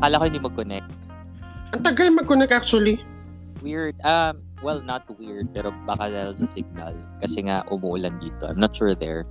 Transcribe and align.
Akala 0.00 0.20
ko 0.20 0.24
hindi 0.28 0.40
mag-connect. 0.42 0.88
Ang 1.72 1.80
tagal 1.80 2.12
mag-connect 2.12 2.52
actually. 2.52 3.00
Weird. 3.64 3.96
Um, 4.04 4.44
well, 4.60 4.84
not 4.84 5.08
weird, 5.16 5.48
pero 5.56 5.72
baka 5.88 6.12
dahil 6.12 6.36
sa 6.36 6.46
signal. 6.52 6.92
Kasi 7.24 7.48
nga, 7.48 7.64
umuulan 7.72 8.20
dito. 8.20 8.44
I'm 8.44 8.60
not 8.60 8.76
sure 8.76 8.92
there. 8.92 9.24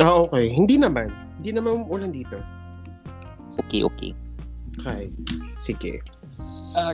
Ah, 0.00 0.20
okay. 0.28 0.52
Hindi 0.52 0.76
naman. 0.76 1.08
Hindi 1.40 1.56
naman 1.56 1.88
umuulan 1.88 2.12
dito. 2.12 2.36
Okay, 3.64 3.84
okay. 3.84 4.12
Okay. 4.80 5.08
Sige. 5.56 6.04
Uh, 6.76 6.92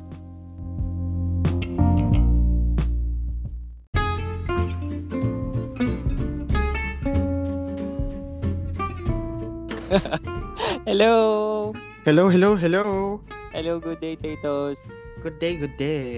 hello! 10.86 11.72
Hello, 12.08 12.32
hello, 12.32 12.56
hello. 12.56 13.20
Hello, 13.52 13.76
good 13.76 14.00
day, 14.00 14.16
Tatos. 14.16 14.80
Good 15.20 15.36
day, 15.36 15.60
good 15.60 15.76
day. 15.76 16.16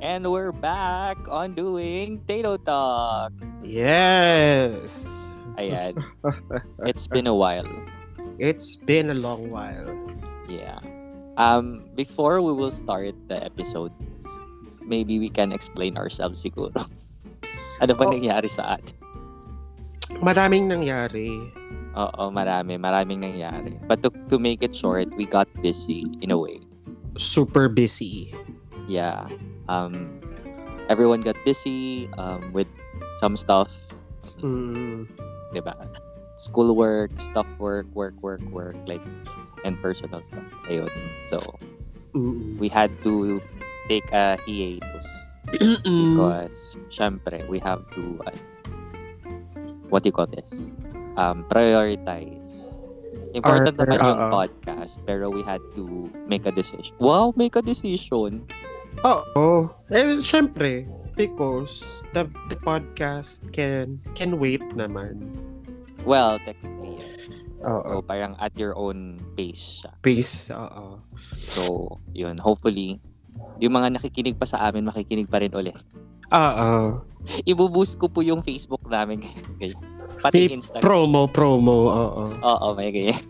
And 0.00 0.24
we're 0.32 0.48
back 0.48 1.20
on 1.28 1.52
doing 1.52 2.24
Tato 2.24 2.56
Talk. 2.56 3.28
Yes. 3.60 5.04
Ayan. 5.60 6.00
It's 6.88 7.04
been 7.04 7.28
a 7.28 7.36
while. 7.36 7.68
It's 8.40 8.80
been 8.80 9.12
a 9.12 9.18
long 9.20 9.52
while. 9.52 9.92
Yeah. 10.48 10.80
Um, 11.36 11.84
before 11.92 12.40
we 12.40 12.56
will 12.56 12.72
start 12.72 13.12
the 13.28 13.44
episode, 13.44 13.92
maybe 14.80 15.20
we 15.20 15.28
can 15.28 15.52
explain 15.52 16.00
ourselves 16.00 16.40
siguro. 16.40 16.72
ano 17.84 17.92
ba 17.92 18.08
Oh. 18.08 18.16
nangyari 18.16 18.48
sa 18.48 18.80
atin? 18.80 18.96
Maraming 20.18 20.66
nangyari. 20.66 21.30
Oo, 21.94 22.22
marami. 22.34 22.74
Maraming 22.74 23.22
nangyari. 23.22 23.78
But 23.86 24.02
to, 24.02 24.10
to 24.26 24.42
make 24.42 24.62
it 24.66 24.74
short, 24.74 25.06
we 25.14 25.24
got 25.26 25.46
busy 25.62 26.06
in 26.20 26.34
a 26.34 26.38
way. 26.38 26.58
Super 27.18 27.70
busy. 27.70 28.34
Yeah. 28.90 29.30
Um, 29.70 30.18
everyone 30.90 31.22
got 31.22 31.38
busy 31.46 32.10
um, 32.18 32.50
with 32.50 32.66
some 33.22 33.38
stuff. 33.38 33.70
Mm. 34.42 35.06
Diba? 35.54 35.74
Schoolwork, 36.36 37.10
stuff 37.20 37.46
work, 37.58 37.86
work, 37.94 38.14
work, 38.22 38.42
work, 38.50 38.76
like, 38.86 39.02
and 39.64 39.78
personal 39.82 40.22
stuff. 40.26 40.46
Ayun. 40.66 40.90
So, 41.30 41.38
Mm. 42.10 42.58
we 42.58 42.66
had 42.66 42.90
to 43.06 43.38
take 43.86 44.10
a 44.10 44.34
hiatus. 44.42 45.06
Because 45.46 46.74
syempre 46.90 47.46
we 47.46 47.58
have 47.62 47.86
to 47.94 48.18
uh, 48.26 48.34
what 49.90 50.02
do 50.02 50.08
you 50.08 50.14
call 50.14 50.26
this 50.26 50.46
um 51.18 51.42
prioritize 51.46 52.38
important 53.34 53.74
Our- 53.76 53.86
naman 53.86 53.98
yung 54.00 54.20
oo. 54.20 54.30
podcast 54.32 54.94
pero 55.04 55.30
we 55.30 55.42
had 55.42 55.62
to 55.74 56.08
make 56.26 56.46
a 56.46 56.54
decision 56.54 56.94
wow 56.98 57.30
make 57.34 57.54
a 57.54 57.62
decision 57.62 58.42
Oo. 59.06 59.70
Eh, 59.88 60.18
syempre, 60.20 60.82
because 61.14 62.02
the, 62.12 62.26
the 62.50 62.58
podcast 62.58 63.46
can 63.54 64.02
can 64.18 64.36
wait 64.42 64.60
naman. 64.74 65.30
well 66.02 66.36
technically 66.42 66.98
yes. 66.98 67.38
Oo. 67.62 68.00
so 68.00 68.02
parang 68.02 68.34
at 68.42 68.50
your 68.58 68.74
own 68.74 69.14
pace 69.38 69.80
siya 69.84 69.92
Peace. 70.02 70.50
Oo. 70.50 70.98
so 71.54 71.96
yun 72.12 72.34
hopefully 72.40 72.98
yung 73.62 73.78
mga 73.78 73.94
nakikinig 73.94 74.36
pa 74.36 74.44
sa 74.44 74.68
amin 74.68 74.84
makikinig 74.84 75.30
pa 75.30 75.38
rin 75.38 75.54
ulit 75.54 75.76
Oo. 76.30 77.02
ibuboost 77.44 77.94
ko 77.96 78.08
po 78.08 78.20
yung 78.20 78.40
Facebook 78.40 78.80
namin 78.86 79.20
Ganyan. 79.58 79.78
pati 80.18 80.48
May 80.48 80.56
Instagram 80.56 80.82
Promo, 80.82 81.22
promo. 81.26 81.76
Oo. 81.88 82.22
Oo, 82.32 82.66
may 82.74 82.90
ganyan. 82.90 83.20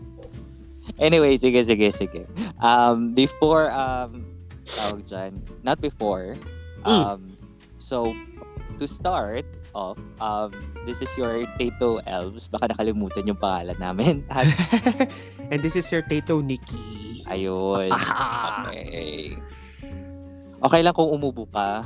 Anyway, 0.97 1.37
sige, 1.37 1.61
sige, 1.63 1.89
sige. 1.89 2.23
Um, 2.57 3.13
before, 3.13 3.71
um, 3.71 4.25
tawag 4.65 5.01
dyan, 5.05 5.31
not 5.61 5.79
before, 5.79 6.35
um, 6.83 7.31
so, 7.77 8.11
to 8.75 8.85
start 8.85 9.45
off, 9.71 9.95
um, 10.19 10.51
this 10.83 10.99
is 10.99 11.09
your 11.15 11.45
Tato 11.55 12.01
Elves. 12.03 12.49
Baka 12.49 12.69
nakalimutan 12.69 13.23
yung 13.23 13.39
pangalan 13.39 13.77
namin. 13.77 14.15
At, 14.33 14.45
And 15.47 15.59
this 15.59 15.75
is 15.75 15.87
your 15.89 16.01
Tato 16.01 16.41
Nikki. 16.41 17.23
ayun. 17.25 17.91
Okay. 17.91 19.37
Okay 20.61 20.81
lang 20.81 20.93
kung 20.93 21.09
umubo 21.09 21.47
ka. 21.47 21.85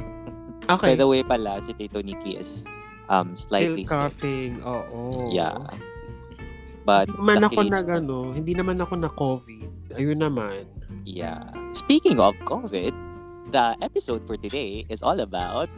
By 0.65 0.73
Okay. 0.75 0.93
the 0.95 1.07
way 1.07 1.21
pala, 1.21 1.61
si 1.61 1.73
Tato 1.73 2.01
Nikki 2.01 2.37
is 2.37 2.65
um, 3.07 3.37
Still 3.37 3.49
slightly 3.49 3.83
sick. 3.85 3.93
coughing. 3.93 4.51
Oo. 4.65 5.29
Yeah. 5.29 5.61
But, 6.85 7.09
Hindi 7.09 7.17
naman 7.17 7.41
ako 7.49 7.61
na 7.61 7.65
it's 7.65 7.85
not- 7.85 7.97
ano, 7.97 8.17
hindi 8.31 8.53
naman 8.53 8.77
ako 8.77 8.93
na 8.97 9.09
COVID. 9.09 9.69
Ayun 9.97 10.19
naman. 10.21 10.69
Yeah. 11.01 11.49
Speaking 11.73 12.21
of 12.21 12.37
COVID, 12.45 12.93
the 13.49 13.73
episode 13.81 14.21
for 14.25 14.37
today 14.37 14.85
is 14.89 15.01
all 15.01 15.17
about 15.19 15.69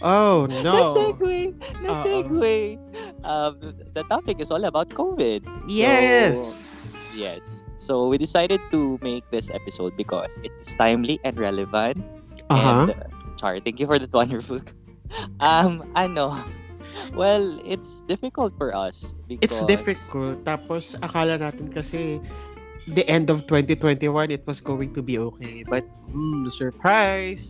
Oh, 0.00 0.48
no. 0.64 0.72
na-segue, 0.72 1.52
Uh-oh. 1.52 1.80
na-segue. 1.84 2.80
Um, 3.20 3.52
the 3.92 4.04
topic 4.08 4.40
is 4.40 4.48
all 4.48 4.64
about 4.64 4.88
COVID. 4.92 5.44
Yes. 5.68 6.40
Yes. 7.12 7.44
So 7.76 8.08
we 8.08 8.16
decided 8.16 8.60
to 8.72 8.96
make 9.00 9.28
this 9.28 9.48
episode 9.52 9.96
because 9.96 10.36
it 10.40 10.52
is 10.60 10.72
timely 10.76 11.20
and 11.24 11.36
relevant. 11.36 12.00
Uh-huh. 12.48 12.88
And 12.88 12.96
uh, 12.96 13.04
Char, 13.40 13.56
thank 13.64 13.80
you 13.80 13.88
for 13.88 13.98
that 13.98 14.12
wonderful. 14.12 14.60
um, 15.40 15.88
ano? 15.96 16.36
Well, 17.16 17.56
it's 17.64 18.04
difficult 18.04 18.52
for 18.60 18.76
us 18.76 19.16
because 19.24 19.40
It's 19.40 19.60
difficult. 19.64 20.44
Tapos, 20.44 20.92
akala 21.00 21.40
natin 21.40 21.72
kasi 21.72 22.20
the 22.84 23.08
end 23.08 23.32
of 23.32 23.48
2021, 23.48 24.30
it 24.30 24.44
was 24.44 24.60
going 24.60 24.92
to 24.92 25.00
be 25.00 25.16
okay. 25.16 25.64
But, 25.64 25.88
mm, 26.12 26.52
surprise! 26.52 27.48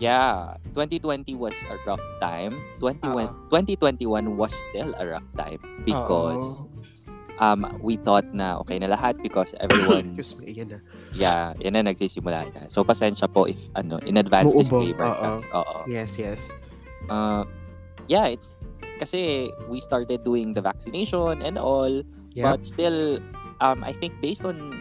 Yeah, 0.00 0.56
2020 0.72 1.36
was 1.36 1.52
a 1.68 1.76
rough 1.84 2.00
time. 2.20 2.60
21 2.80 3.28
Ah. 3.28 3.36
2021 3.52 4.36
was 4.36 4.48
still 4.48 4.96
a 4.96 5.04
rough 5.04 5.28
time 5.36 5.60
because 5.84 6.64
Oo. 6.64 6.72
um 7.36 7.68
we 7.84 8.00
thought 8.00 8.24
na 8.32 8.56
okay 8.64 8.80
na 8.80 8.88
lahat 8.88 9.20
because 9.20 9.52
everyone 9.60 10.08
Excuse 10.16 10.40
me, 10.40 10.56
yan 10.56 10.72
na. 10.72 10.80
Yeah, 11.12 11.52
yan 11.58 11.74
na 11.74 11.90
nagsisimula 11.90 12.50
na. 12.50 12.62
So 12.68 12.82
pasensya 12.82 13.26
po 13.26 13.44
if 13.44 13.58
ano 13.74 13.98
in 14.04 14.16
advance 14.16 14.50
Muubo, 14.50 14.60
disclaimer. 14.62 15.04
oo. 15.04 15.32
Oo. 15.54 15.78
Yes, 15.86 16.14
yes. 16.16 16.50
Uh, 17.06 17.44
yeah, 18.06 18.28
it's 18.28 18.60
kasi 18.98 19.48
we 19.66 19.80
started 19.80 20.22
doing 20.22 20.52
the 20.52 20.60
vaccination 20.60 21.40
and 21.40 21.56
all, 21.56 21.90
Yep. 22.32 22.44
but 22.44 22.60
still 22.62 23.18
um 23.58 23.82
I 23.82 23.90
think 23.92 24.14
based 24.20 24.44
on 24.44 24.76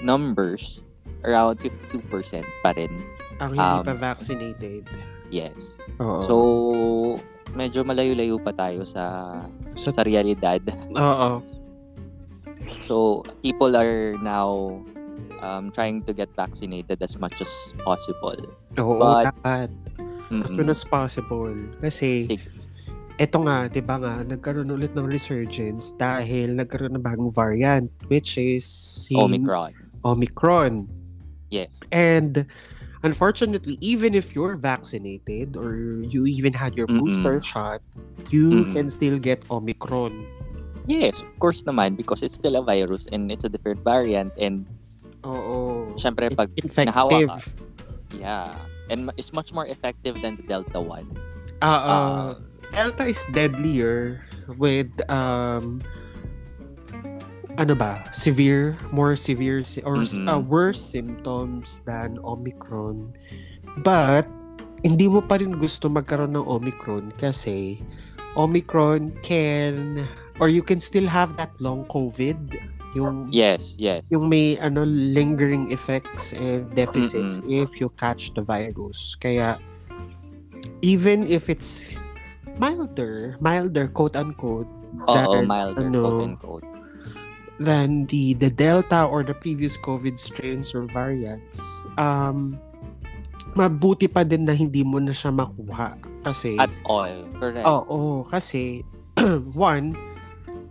numbers 0.00 0.88
around 1.24 1.56
52% 1.60 2.04
pa 2.62 2.72
rin. 2.72 2.92
Ang 3.40 3.56
hindi 3.56 3.78
um, 3.80 3.84
pa 3.84 3.94
vaccinated. 3.96 4.84
Yes. 5.32 5.80
Oo. 5.98 6.20
So, 6.22 6.34
medyo 7.50 7.82
malayo-layo 7.82 8.38
pa 8.38 8.52
tayo 8.52 8.84
sa 8.84 9.36
Sa- 9.74 9.90
sa 9.90 10.04
realidad. 10.04 10.60
Oo. 10.94 11.40
So, 12.84 13.24
people 13.42 13.74
are 13.74 14.14
now 14.20 14.78
um, 15.44 15.68
trying 15.68 16.00
to 16.00 16.16
get 16.16 16.32
vaccinated 16.32 17.04
as 17.04 17.20
much 17.20 17.36
as 17.38 17.52
possible. 17.84 18.40
Oo, 18.80 18.96
But- 18.96 19.28
dapat. 19.36 19.68
As 20.24 20.48
Mm-mm. 20.48 20.56
soon 20.56 20.72
as 20.72 20.80
possible. 20.82 21.52
Kasi, 21.84 22.24
Sig- 22.26 22.48
eto 23.20 23.44
nga, 23.44 23.68
di 23.68 23.84
ba 23.84 24.00
nga, 24.00 24.24
nagkaroon 24.24 24.72
ulit 24.72 24.96
ng 24.96 25.04
resurgence 25.04 25.92
dahil 25.94 26.56
nagkaroon 26.56 26.96
ng 26.96 27.04
bagong 27.04 27.28
variant, 27.30 27.92
which 28.08 28.40
is 28.40 28.64
si 28.64 29.12
Omicron. 29.14 29.76
Omicron. 30.00 30.88
Yes. 31.52 31.70
And 31.92 32.48
unfortunately, 33.04 33.76
even 33.84 34.16
if 34.16 34.34
you're 34.34 34.56
vaccinated 34.56 35.60
or 35.60 36.02
you 36.02 36.24
even 36.26 36.56
had 36.56 36.74
your 36.74 36.88
Mm-mm. 36.88 37.04
booster 37.04 37.38
shot, 37.38 37.84
you 38.32 38.64
Mm-mm. 38.64 38.72
can 38.72 38.88
still 38.88 39.20
get 39.20 39.44
Omicron. 39.52 40.24
Yes, 40.88 41.20
of 41.20 41.32
course 41.38 41.62
naman 41.64 41.96
because 41.96 42.20
it's 42.24 42.34
still 42.36 42.56
a 42.56 42.64
virus 42.64 43.08
and 43.12 43.32
it's 43.32 43.44
a 43.44 43.48
different 43.48 43.80
variant 43.80 44.32
and 44.36 44.68
Oo. 45.24 45.90
syempre 45.96 46.28
pag 46.30 46.52
Infective. 46.54 46.92
nahawa 46.92 47.40
yeah, 48.14 48.54
and 48.88 49.10
it's 49.16 49.32
much 49.32 49.50
more 49.50 49.66
effective 49.66 50.20
than 50.22 50.36
the 50.38 50.44
Delta 50.46 50.78
one. 50.78 51.08
Ah, 51.58 51.66
ah, 51.66 51.80
Uh, 51.82 52.30
Delta 52.70 53.04
is 53.04 53.24
deadlier 53.32 54.22
with 54.56 54.88
um 55.08 55.80
ano 57.54 57.72
ba 57.72 58.02
severe 58.12 58.74
more 58.90 59.14
severe 59.14 59.62
or 59.86 60.02
Mhm. 60.02 60.26
uh, 60.26 60.42
worse 60.42 60.82
symptoms 60.82 61.78
than 61.86 62.18
Omicron 62.20 63.14
but 63.86 64.26
hindi 64.82 65.06
mo 65.06 65.22
pa 65.22 65.38
rin 65.38 65.54
gusto 65.54 65.86
magkaroon 65.86 66.34
ng 66.34 66.44
Omicron 66.44 67.14
kasi 67.14 67.78
Omicron 68.34 69.14
can 69.22 70.02
or 70.42 70.50
you 70.50 70.66
can 70.66 70.82
still 70.82 71.06
have 71.06 71.38
that 71.38 71.54
long 71.62 71.86
COVID 71.86 72.58
yung 72.94 73.28
yes, 73.34 73.74
yes. 73.76 74.06
yung 74.08 74.30
may 74.30 74.56
ano 74.62 74.86
lingering 74.86 75.74
effects 75.74 76.32
and 76.32 76.70
deficits 76.78 77.42
if 77.44 77.78
you 77.82 77.90
catch 77.98 78.30
the 78.38 78.42
virus. 78.42 79.18
Kaya 79.18 79.58
even 80.80 81.26
if 81.26 81.50
it's 81.50 81.92
milder, 82.58 83.36
milder 83.42 83.90
quote 83.90 84.16
unquote, 84.16 84.70
Oo, 85.04 85.10
Dahil, 85.10 85.42
milder 85.46 85.86
ano, 85.90 86.00
quote 86.00 86.22
unquote. 86.22 86.66
than 87.58 88.06
the 88.10 88.34
the 88.38 88.50
Delta 88.50 89.06
or 89.06 89.22
the 89.26 89.34
previous 89.34 89.74
COVID 89.78 90.14
strains 90.14 90.70
or 90.74 90.86
variants, 90.86 91.62
um, 91.98 92.58
mabuti 93.54 94.10
pa 94.10 94.22
din 94.26 94.46
na 94.46 94.54
hindi 94.54 94.82
mo 94.82 94.98
na 94.98 95.14
siya 95.14 95.34
makuha. 95.34 95.98
Kasi, 96.22 96.58
At 96.58 96.72
all. 96.86 97.26
Correct. 97.38 97.66
oo, 97.66 98.24
kasi, 98.26 98.82
one, 99.54 99.94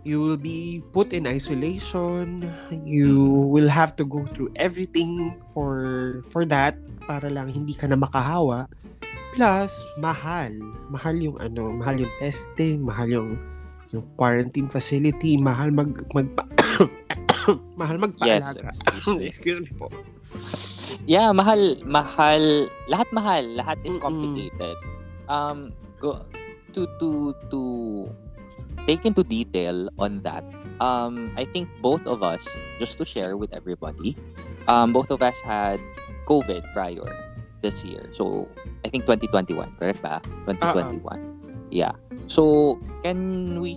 you 0.04 0.20
will 0.20 0.38
be 0.38 0.84
put 0.92 1.16
in 1.16 1.26
isolation. 1.26 2.44
You 2.84 3.48
will 3.48 3.68
have 3.72 3.96
to 3.96 4.04
go 4.04 4.28
through 4.36 4.52
everything 4.60 5.40
for 5.56 6.20
for 6.28 6.44
that 6.52 6.76
para 7.08 7.32
lang 7.32 7.50
hindi 7.50 7.72
ka 7.72 7.88
na 7.88 7.96
makahawa. 7.96 8.68
Plus, 9.34 9.72
mahal. 9.98 10.54
Mahal 10.92 11.18
yung 11.18 11.36
ano, 11.42 11.74
mahal 11.74 11.98
yung 11.98 12.14
testing, 12.22 12.84
mahal 12.84 13.08
yung 13.10 13.30
yung 13.90 14.04
quarantine 14.14 14.70
facility, 14.70 15.40
mahal 15.40 15.74
mag 15.74 15.90
mag 16.14 16.28
mahal 17.80 17.96
Yes, 17.98 18.04
magpaalaga. 18.04 18.62
excuse 18.70 19.06
me. 19.08 19.24
Excuse 19.26 19.60
me 19.64 19.72
po. 19.74 19.88
Yeah, 21.04 21.32
mahal, 21.36 21.80
mahal, 21.84 22.70
lahat 22.88 23.08
mahal, 23.10 23.44
lahat 23.58 23.76
is 23.84 23.96
complicated. 24.00 24.76
Um, 25.28 25.72
go 26.00 26.20
to 26.72 26.88
to 27.00 27.32
to 27.48 27.60
take 28.86 29.06
into 29.06 29.22
detail 29.22 29.88
on 29.98 30.22
that. 30.22 30.44
Um, 30.80 31.32
I 31.36 31.44
think 31.44 31.68
both 31.80 32.06
of 32.06 32.22
us, 32.22 32.46
just 32.78 32.98
to 32.98 33.04
share 33.04 33.36
with 33.36 33.52
everybody, 33.54 34.16
um, 34.68 34.92
both 34.92 35.10
of 35.10 35.22
us 35.22 35.40
had 35.40 35.80
COVID 36.26 36.72
prior 36.72 37.06
this 37.62 37.84
year. 37.84 38.10
So 38.12 38.48
I 38.84 38.88
think 38.88 39.04
2021, 39.08 39.76
correct 39.78 40.02
ba? 40.02 40.20
2021. 40.46 41.68
Yeah. 41.70 41.92
So 42.26 42.78
can 43.02 43.60
we 43.60 43.76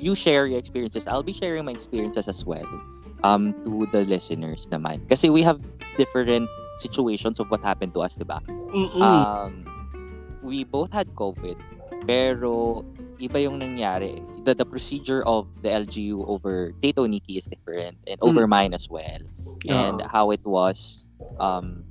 you 0.00 0.14
share 0.14 0.46
your 0.46 0.58
experiences? 0.58 1.06
I'll 1.06 1.24
be 1.24 1.32
sharing 1.32 1.64
my 1.64 1.72
experiences 1.72 2.28
as 2.28 2.44
well 2.44 2.66
um 3.24 3.52
to 3.64 3.88
the 3.92 4.04
listeners 4.04 4.68
naman. 4.68 5.04
Kasi 5.08 5.32
we 5.32 5.40
have 5.42 5.60
different 5.96 6.48
situations 6.76 7.40
of 7.40 7.48
what 7.48 7.64
happened 7.64 7.96
to 7.96 8.04
us, 8.04 8.16
'di 8.16 8.28
ba? 8.28 8.40
Mm-mm. 8.48 9.00
Um 9.00 9.64
we 10.44 10.64
both 10.64 10.92
had 10.92 11.08
COVID 11.16 11.56
pero 12.06 12.84
iba 13.18 13.42
yung 13.42 13.58
nangyari. 13.60 14.20
The, 14.44 14.54
the 14.54 14.66
procedure 14.66 15.22
of 15.26 15.48
the 15.62 15.68
LGU 15.70 16.22
over 16.28 16.72
Tato 16.82 17.06
Nikki 17.06 17.36
is 17.38 17.46
different 17.46 17.98
and 18.06 18.18
over 18.22 18.46
mine 18.46 18.74
as 18.74 18.88
well. 18.88 19.20
And 19.66 19.98
Oo. 20.02 20.06
how 20.06 20.30
it 20.30 20.44
was 20.46 21.08
um 21.40 21.82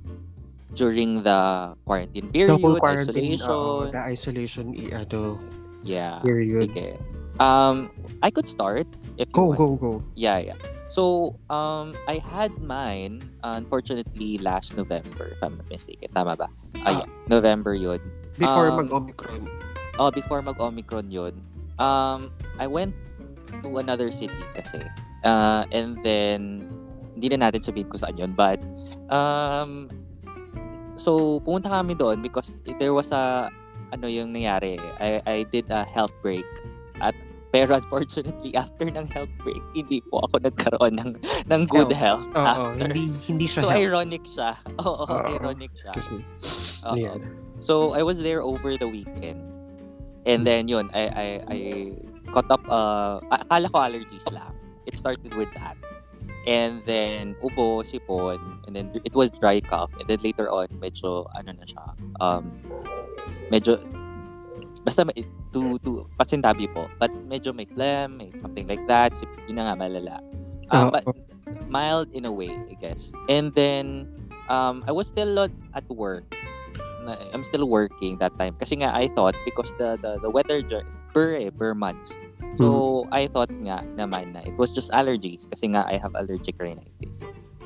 during 0.72 1.22
the 1.24 1.72
quarantine 1.84 2.28
period, 2.32 2.56
the 2.56 2.62
whole 2.62 2.78
quarantine, 2.78 3.36
isolation. 3.36 3.50
oo, 3.50 3.90
the 3.92 4.02
isolation, 4.02 4.64
ano, 4.92 5.40
yeah. 5.84 6.20
period. 6.24 6.72
Sige. 6.72 6.96
Um 7.40 7.90
I 8.24 8.30
could 8.32 8.48
start 8.48 8.86
if 9.20 9.28
Go, 9.32 9.52
go, 9.52 9.76
go. 9.76 10.00
Yeah, 10.16 10.38
yeah. 10.52 10.58
So, 10.86 11.34
um, 11.50 11.98
I 12.06 12.22
had 12.22 12.62
mine, 12.62 13.18
unfortunately, 13.42 14.38
last 14.38 14.78
November, 14.78 15.34
if 15.34 15.42
I'm 15.42 15.58
not 15.58 15.66
mistaken. 15.66 16.14
Tama 16.14 16.38
ba? 16.38 16.46
Ah, 16.78 16.80
Ah. 16.86 16.90
yeah. 17.02 17.08
November 17.26 17.74
yun. 17.74 17.98
Before 18.38 18.70
Um, 18.70 18.86
mag-Omicron. 18.86 19.50
Oh, 19.96 20.10
before 20.10 20.42
mag-Omicron 20.42 21.08
yun. 21.08 21.34
Um, 21.78 22.32
I 22.58 22.66
went 22.66 22.92
to 23.62 23.78
another 23.78 24.12
city 24.12 24.36
kasi. 24.54 24.84
Uh, 25.24 25.64
and 25.72 25.96
then, 26.04 26.68
hindi 27.16 27.32
na 27.32 27.48
natin 27.48 27.64
sabihin 27.64 27.88
kung 27.88 28.00
saan 28.00 28.16
yun. 28.16 28.36
But, 28.36 28.60
um, 29.08 29.88
so, 30.96 31.40
pumunta 31.40 31.72
kami 31.72 31.96
doon 31.96 32.20
because 32.20 32.60
there 32.78 32.92
was 32.92 33.12
a, 33.12 33.48
ano 33.92 34.06
yung 34.06 34.32
nangyari. 34.32 34.76
I, 35.00 35.20
I 35.24 35.36
did 35.48 35.68
a 35.72 35.84
health 35.88 36.12
break. 36.20 36.44
At, 37.00 37.16
pero 37.48 37.76
unfortunately, 37.76 38.52
after 38.60 38.84
ng 38.84 39.08
health 39.08 39.32
break, 39.40 39.64
hindi 39.72 40.04
po 40.12 40.20
ako 40.28 40.44
nagkaroon 40.44 41.00
ng, 41.00 41.10
ng 41.48 41.62
good 41.72 41.88
health. 41.92 42.28
Oo, 42.36 42.44
after. 42.44 42.84
hindi, 42.84 43.16
hindi 43.24 43.46
siya 43.48 43.64
So, 43.64 43.68
health. 43.72 43.80
ironic 43.80 44.24
siya. 44.28 44.50
Oo, 44.84 45.08
Oo, 45.08 45.28
ironic 45.40 45.72
siya. 45.72 45.92
Excuse 45.96 46.10
me. 46.12 46.20
Oo. 46.84 46.96
Yan. 47.00 47.20
So 47.64 47.96
I 47.96 48.04
was 48.04 48.20
there 48.20 48.44
over 48.44 48.76
the 48.76 48.84
weekend. 48.84 49.40
And 50.26 50.42
then 50.42 50.66
yun, 50.66 50.90
I 50.90 51.02
I, 51.06 51.26
I 51.46 51.58
caught 52.34 52.50
up 52.50 52.62
uh 52.66 53.22
akala 53.30 53.70
ko 53.70 53.78
allergies 53.78 54.26
lang. 54.34 54.50
It 54.84 54.98
started 54.98 55.30
with 55.38 55.50
that. 55.54 55.78
And 56.46 56.82
then 56.86 57.34
ubo, 57.42 57.82
sipon, 57.82 58.38
and 58.66 58.74
then 58.74 58.90
it 59.02 59.14
was 59.14 59.30
dry 59.38 59.62
cough. 59.62 59.90
And 59.98 60.06
then 60.10 60.18
later 60.22 60.50
on, 60.50 60.66
medyo 60.82 61.30
ano 61.38 61.54
na 61.54 61.64
siya. 61.66 61.86
Um 62.18 62.58
medyo 63.50 63.78
basta 64.86 65.06
may, 65.06 65.26
to 65.50 65.78
to 65.82 66.06
pasintabi 66.18 66.70
po. 66.70 66.90
But 66.98 67.10
medyo 67.26 67.54
may 67.54 67.66
phlegm, 67.66 68.18
may 68.18 68.30
something 68.42 68.66
like 68.66 68.82
that. 68.90 69.14
Sip, 69.18 69.30
yun 69.46 69.58
na 69.58 69.70
nga 69.70 69.74
malala. 69.78 70.18
Um, 70.70 70.90
Oo. 70.90 70.94
but 70.94 71.04
mild 71.70 72.10
in 72.10 72.26
a 72.26 72.32
way, 72.34 72.50
I 72.50 72.74
guess. 72.78 73.14
And 73.30 73.54
then 73.54 74.10
um 74.50 74.82
I 74.86 74.94
was 74.94 75.10
still 75.10 75.38
at 75.38 75.86
work 75.90 76.26
na- 77.06 77.22
I'm 77.30 77.46
still 77.46 77.64
working 77.70 78.18
that 78.18 78.34
time 78.36 78.58
kasi 78.58 78.82
nga 78.82 78.90
I 78.90 79.06
thought 79.14 79.38
because 79.46 79.70
the 79.78 79.94
the, 80.02 80.18
the 80.26 80.30
weather 80.30 80.60
per 81.14 81.38
eh, 81.38 81.54
per 81.54 81.72
months. 81.72 82.12
So 82.56 83.04
I 83.12 83.28
thought 83.28 83.52
nga 83.52 83.84
naman 83.96 84.32
na 84.32 84.40
it 84.42 84.56
was 84.56 84.72
just 84.72 84.88
allergies 84.90 85.44
kasi 85.48 85.68
nga 85.76 85.84
I 85.84 86.00
have 86.00 86.16
allergic 86.16 86.56
rhinitis. 86.56 87.12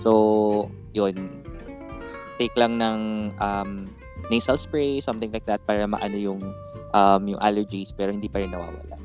So 0.03 0.67
yun 0.93 1.41
take 2.41 2.57
lang 2.57 2.81
ng 2.81 2.99
um, 3.39 3.87
nasal 4.33 4.57
spray 4.57 4.99
something 4.99 5.31
like 5.31 5.45
that 5.47 5.63
para 5.69 5.85
maano 5.85 6.17
yung 6.17 6.41
um, 6.95 7.23
yung 7.29 7.41
allergies 7.41 7.95
pero 7.95 8.11
hindi 8.11 8.27
pa 8.27 8.43
rin 8.43 8.51
nawawala. 8.51 8.99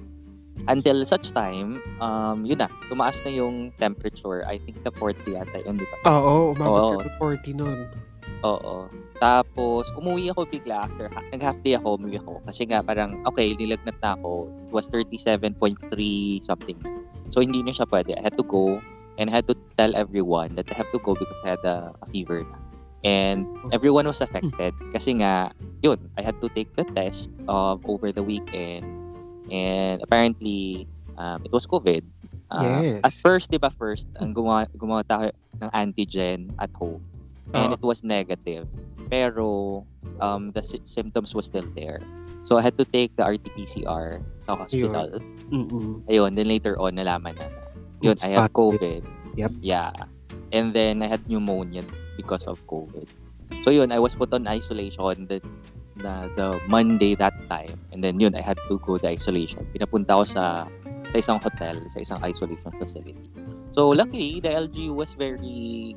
Until 0.66 1.06
such 1.06 1.30
time, 1.30 1.78
um, 2.02 2.42
yun 2.42 2.58
na, 2.58 2.72
tumaas 2.90 3.22
na 3.22 3.30
yung 3.30 3.70
temperature. 3.78 4.42
I 4.50 4.58
think 4.58 4.82
the 4.82 4.90
40 4.90 5.38
yata 5.38 5.62
yun, 5.62 5.78
di 5.78 5.86
ba? 5.86 5.98
Oo, 6.10 6.18
Oo. 6.18 6.44
umabot 6.58 7.06
ka 7.06 7.06
to 7.06 7.14
40 7.54 7.60
nun. 7.60 7.80
Oo. 8.44 8.90
Tapos, 9.16 9.88
umuwi 9.96 10.28
ako 10.28 10.44
bigla 10.44 10.86
after, 10.90 11.08
ha- 11.08 11.24
nag-half 11.32 11.56
day 11.64 11.80
ako, 11.80 11.96
umuwi 11.96 12.20
ako. 12.20 12.44
Kasi 12.44 12.68
nga, 12.68 12.84
parang, 12.84 13.24
okay, 13.24 13.56
nilagnat 13.56 13.96
na 14.04 14.20
ako. 14.20 14.52
It 14.68 14.72
was 14.76 14.86
37.3 14.92 16.44
something. 16.44 16.80
So, 17.32 17.40
hindi 17.40 17.64
na 17.64 17.72
siya 17.72 17.88
pwede. 17.88 18.12
I 18.20 18.22
had 18.22 18.36
to 18.36 18.44
go 18.46 18.84
and 19.16 19.32
I 19.32 19.34
had 19.40 19.48
to 19.48 19.56
tell 19.80 19.96
everyone 19.96 20.60
that 20.60 20.68
I 20.68 20.76
have 20.76 20.92
to 20.92 21.00
go 21.00 21.16
because 21.16 21.40
I 21.48 21.56
had 21.56 21.64
a, 21.64 21.96
a 21.96 22.06
fever 22.12 22.44
na. 22.44 22.60
And 23.06 23.46
everyone 23.72 24.10
was 24.10 24.20
affected. 24.20 24.74
Kasi 24.92 25.22
nga, 25.22 25.54
yun, 25.80 26.10
I 26.18 26.22
had 26.26 26.42
to 26.42 26.50
take 26.50 26.74
the 26.76 26.84
test 26.84 27.32
uh, 27.48 27.78
over 27.86 28.12
the 28.12 28.26
weekend. 28.26 28.84
And 29.48 30.02
apparently, 30.02 30.90
um, 31.16 31.40
it 31.46 31.54
was 31.54 31.66
COVID. 31.70 32.04
Uh, 32.52 32.62
Yes. 32.62 33.02
At 33.06 33.14
first, 33.14 33.50
di 33.50 33.58
ba 33.58 33.70
first, 33.70 34.10
ang 34.20 34.34
gumawa, 34.34 34.66
gumawa 34.74 35.02
tayo 35.06 35.32
ng 35.62 35.70
antigen 35.72 36.50
at 36.60 36.70
home 36.78 37.02
and 37.54 37.72
Oo. 37.72 37.78
it 37.78 37.84
was 37.84 38.02
negative. 38.04 38.66
Pero 39.10 39.84
um, 40.20 40.50
the 40.56 40.64
sy- 40.64 40.82
symptoms 40.86 41.36
was 41.36 41.46
still 41.46 41.66
there. 41.76 42.02
So 42.46 42.58
I 42.58 42.62
had 42.62 42.78
to 42.78 42.86
take 42.86 43.18
the 43.18 43.26
RT-PCR 43.26 44.22
sa 44.46 44.56
hospital. 44.56 45.18
Mm-mm. 45.50 46.06
Ayun, 46.06 46.38
then 46.38 46.48
later 46.48 46.78
on, 46.78 46.98
nalaman 46.98 47.34
na. 47.38 47.50
Yun, 48.02 48.14
It's 48.14 48.26
I 48.26 48.38
had. 48.38 48.54
COVID. 48.54 49.02
Yep. 49.38 49.52
Yeah. 49.62 49.94
And 50.54 50.74
then 50.74 51.02
I 51.02 51.08
had 51.10 51.26
pneumonia 51.26 51.84
because 52.18 52.46
of 52.46 52.62
COVID. 52.70 53.10
So 53.66 53.74
yun, 53.74 53.92
I 53.92 53.98
was 53.98 54.14
put 54.16 54.34
on 54.34 54.46
isolation 54.48 55.26
the, 55.26 55.42
the, 55.98 56.30
the 56.38 56.48
Monday 56.70 57.16
that 57.16 57.34
time. 57.50 57.82
And 57.92 58.04
then 58.04 58.20
yun, 58.20 58.36
I 58.36 58.42
had 58.42 58.58
to 58.70 58.78
go 58.80 58.98
the 58.98 59.10
isolation. 59.10 59.66
Pinapunta 59.74 60.22
ko 60.22 60.24
sa 60.24 60.70
sa 61.12 61.18
isang 61.18 61.40
hotel, 61.42 61.82
sa 61.90 61.98
isang 62.00 62.20
isolation 62.22 62.72
facility. 62.78 63.18
So 63.74 63.90
luckily, 63.90 64.40
the 64.40 64.50
LG 64.50 64.94
was 64.94 65.14
very 65.18 65.96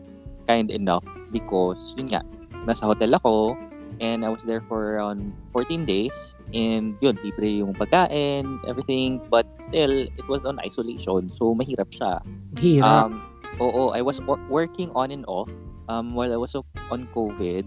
kind 0.48 0.72
enough 0.72 1.04
because 1.28 1.92
yun 2.00 2.08
nga, 2.08 2.24
nasa 2.64 2.88
hotel 2.88 3.12
ako 3.12 3.52
and 4.00 4.24
I 4.24 4.30
was 4.30 4.42
there 4.46 4.62
for 4.64 4.96
around 4.96 5.34
14 5.52 5.84
days 5.84 6.36
and 6.54 6.96
yun, 7.00 7.18
libre 7.22 7.60
yung 7.60 7.74
pagkain, 7.74 8.62
everything, 8.66 9.20
but 9.28 9.46
still, 9.62 10.08
it 10.08 10.26
was 10.28 10.44
on 10.44 10.58
isolation. 10.64 11.30
So 11.34 11.54
mahirap 11.54 11.92
siya. 11.92 12.22
Hirap. 12.56 12.86
Um, 12.86 13.12
oo, 13.60 13.90
I 13.90 14.00
was 14.00 14.22
wor- 14.22 14.42
working 14.48 14.90
on 14.94 15.10
and 15.10 15.26
off 15.28 15.50
um, 15.88 16.14
while 16.14 16.32
I 16.32 16.38
was 16.38 16.54
on 16.54 17.08
COVID. 17.12 17.66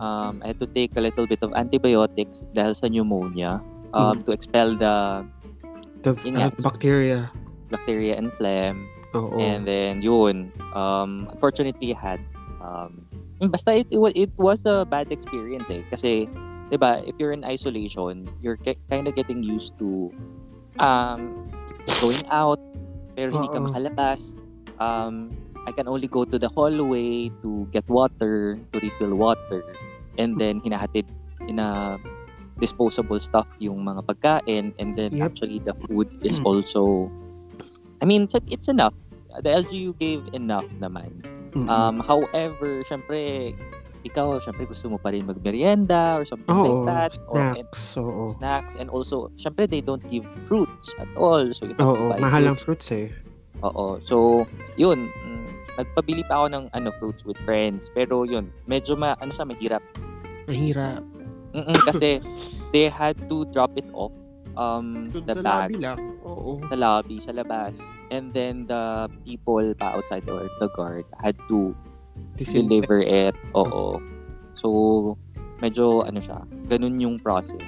Um, 0.00 0.40
I 0.42 0.56
had 0.56 0.58
to 0.60 0.66
take 0.66 0.96
a 0.96 1.00
little 1.00 1.28
bit 1.28 1.44
of 1.44 1.52
antibiotics 1.52 2.48
dahil 2.56 2.72
sa 2.72 2.88
pneumonia 2.88 3.60
um, 3.92 4.24
to 4.24 4.32
expel 4.32 4.72
the 4.72 5.28
the 6.00 6.16
uh, 6.16 6.24
nga. 6.24 6.48
bacteria. 6.56 7.28
bacteria 7.70 8.16
and 8.16 8.32
phlegm. 8.34 8.88
Oo. 9.14 9.38
And 9.42 9.66
then, 9.66 10.02
yun, 10.02 10.52
um, 10.74 11.26
unfortunately, 11.32 11.92
had, 11.92 12.20
um, 12.62 13.06
basta 13.50 13.74
it, 13.74 13.88
it, 13.90 13.98
it 14.14 14.32
was 14.38 14.62
a 14.66 14.84
bad 14.84 15.10
experience 15.10 15.66
eh. 15.70 15.82
Kasi, 15.90 16.28
di 16.70 16.76
ba, 16.76 17.02
if 17.02 17.14
you're 17.18 17.32
in 17.32 17.42
isolation, 17.42 18.28
you're 18.42 18.58
kind 18.88 19.08
of 19.08 19.14
getting 19.14 19.42
used 19.42 19.74
to 19.78 20.14
um, 20.78 21.50
going 22.00 22.22
out, 22.30 22.60
pero 23.16 23.34
hindi 23.34 23.48
ka 23.50 23.58
makalabas. 23.58 24.38
Um, 24.78 25.34
I 25.66 25.72
can 25.72 25.88
only 25.88 26.08
go 26.08 26.24
to 26.24 26.38
the 26.38 26.48
hallway 26.48 27.28
to 27.42 27.66
get 27.74 27.88
water, 27.90 28.58
to 28.72 28.76
refill 28.78 29.14
water. 29.14 29.64
And 30.18 30.38
then, 30.38 30.60
hinahatid 30.62 31.06
in 31.48 31.58
a 31.58 31.98
disposable 32.60 33.18
stuff 33.18 33.48
yung 33.58 33.82
mga 33.82 34.06
pagkain. 34.06 34.72
And 34.78 34.94
then, 34.94 35.16
Yep. 35.16 35.26
actually, 35.34 35.58
the 35.58 35.74
food 35.88 36.06
is 36.22 36.38
also 36.44 37.10
I 38.00 38.04
mean, 38.04 38.24
it's, 38.24 38.34
it's 38.48 38.68
enough. 38.68 38.94
the 39.38 39.50
LGU 39.50 39.94
gave 39.98 40.26
enough 40.32 40.66
naman. 40.82 41.22
Mm-mm. 41.54 41.68
Um, 41.70 42.00
however, 42.00 42.82
syempre, 42.82 43.54
ikaw, 44.02 44.40
syempre 44.42 44.66
gusto 44.66 44.88
mo 44.90 44.98
pa 44.98 45.10
rin 45.10 45.26
magmerienda 45.26 46.18
or 46.18 46.24
something 46.24 46.50
Oo, 46.50 46.62
like 46.62 46.82
that. 46.88 47.12
Or, 47.28 47.38
and, 47.38 47.54
snacks. 47.70 47.82
Oo. 47.98 48.22
snacks. 48.34 48.72
And 48.74 48.90
also, 48.90 49.30
syempre, 49.36 49.68
they 49.68 49.80
don't 49.80 50.02
give 50.10 50.26
fruits 50.46 50.94
at 50.98 51.10
all. 51.14 51.46
So, 51.52 51.66
you 51.70 51.76
Oo, 51.78 52.10
buy 52.10 52.18
mahal 52.18 52.50
ang 52.50 52.58
fruits. 52.58 52.90
eh. 52.90 53.10
Oo. 53.62 54.00
So, 54.06 54.46
yun. 54.74 55.10
Nagpabili 55.78 56.26
pa 56.26 56.44
ako 56.44 56.46
ng 56.50 56.64
ano, 56.74 56.88
fruits 56.98 57.22
with 57.22 57.38
friends. 57.46 57.88
Pero 57.94 58.26
yun, 58.26 58.50
medyo 58.66 58.98
ma, 58.98 59.14
ano 59.20 59.30
siya, 59.30 59.46
mahirap. 59.46 59.82
Mahirap. 60.50 61.02
Mm-mm, 61.50 61.76
kasi 61.82 62.22
they 62.74 62.86
had 62.86 63.18
to 63.26 63.42
drop 63.50 63.74
it 63.74 63.86
off 63.90 64.14
um, 64.60 65.08
Doon 65.08 65.24
the 65.24 65.34
sa 65.34 65.42
bag 65.42 65.72
lobby 65.72 65.76
lang. 65.80 65.98
Oo. 66.22 66.60
sa 66.68 66.76
lobby, 66.76 67.16
sa 67.16 67.32
labas. 67.32 67.80
And 68.12 68.28
then 68.36 68.68
the 68.68 69.08
people 69.24 69.64
pa 69.74 69.96
outside 69.96 70.28
or 70.28 70.44
the 70.60 70.68
guard 70.76 71.08
had 71.16 71.40
to 71.48 71.72
Disinfect. 72.36 72.68
deliver 72.68 72.98
it. 73.00 73.32
Oo. 73.56 73.96
So, 74.52 74.68
medyo 75.64 76.04
ano 76.04 76.20
siya, 76.20 76.44
ganun 76.68 77.00
yung 77.00 77.16
process. 77.16 77.64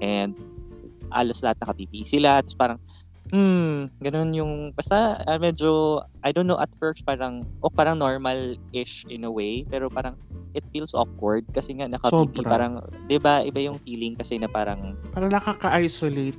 And 0.00 0.32
alos 1.12 1.44
lahat 1.44 1.60
nakapipili 1.60 2.08
sila. 2.08 2.40
Tapos 2.40 2.56
parang, 2.56 2.78
hmm, 3.30 4.02
ganun 4.02 4.30
yung, 4.34 4.52
basta 4.74 5.22
ah, 5.26 5.38
medyo, 5.38 6.02
I 6.22 6.30
don't 6.30 6.46
know, 6.46 6.58
at 6.58 6.70
first 6.78 7.06
parang, 7.06 7.46
o 7.62 7.70
parang 7.70 7.98
normal-ish 7.98 9.06
in 9.08 9.24
a 9.24 9.32
way, 9.32 9.66
pero 9.66 9.88
parang 9.88 10.14
it 10.54 10.66
feels 10.74 10.94
awkward 10.94 11.46
kasi 11.54 11.78
nga. 11.78 11.86
Sobra. 12.10 12.46
Parang, 12.46 12.82
di 13.06 13.18
ba, 13.18 13.42
iba 13.46 13.58
yung 13.62 13.78
feeling 13.82 14.18
kasi 14.18 14.38
na 14.38 14.50
parang, 14.50 14.98
Parang 15.14 15.30
nakaka-isolate 15.30 16.38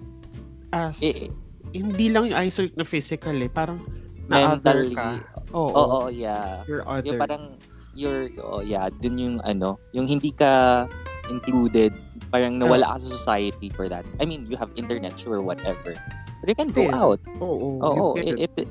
as 0.71 1.03
eh, 1.03 1.27
hindi 1.75 2.07
lang 2.12 2.31
yung 2.31 2.39
isolate 2.39 2.75
na 2.79 2.88
physical 2.88 3.36
eh. 3.36 3.51
Parang 3.51 3.79
na-other 4.27 4.88
ka. 4.91 5.19
Oo. 5.51 5.71
oo, 5.71 6.00
yeah. 6.07 6.63
You're 6.67 6.83
other. 6.88 7.03
Yung 7.07 7.19
parang, 7.19 7.43
you're, 7.91 8.31
oh 8.39 8.63
yeah, 8.63 8.88
dun 8.88 9.19
yung 9.19 9.38
ano, 9.43 9.75
yung 9.91 10.07
hindi 10.07 10.31
ka 10.31 10.88
included, 11.27 11.91
parang 12.31 12.57
nawala 12.57 12.95
ka 12.95 13.03
sa 13.03 13.09
society 13.11 13.67
for 13.69 13.91
that. 13.91 14.07
I 14.17 14.25
mean, 14.25 14.47
you 14.47 14.55
have 14.55 14.71
internet, 14.73 15.19
sure, 15.19 15.43
whatever. 15.43 15.93
But 16.41 16.47
you 16.47 16.57
can 16.57 16.71
go 16.71 16.88
Yeah. 16.88 16.97
out. 16.97 17.19
Oo. 17.38 17.77
Oo, 17.83 18.05
you 18.17 18.33
get 18.39 18.50
it, 18.57 18.65
it, 18.65 18.69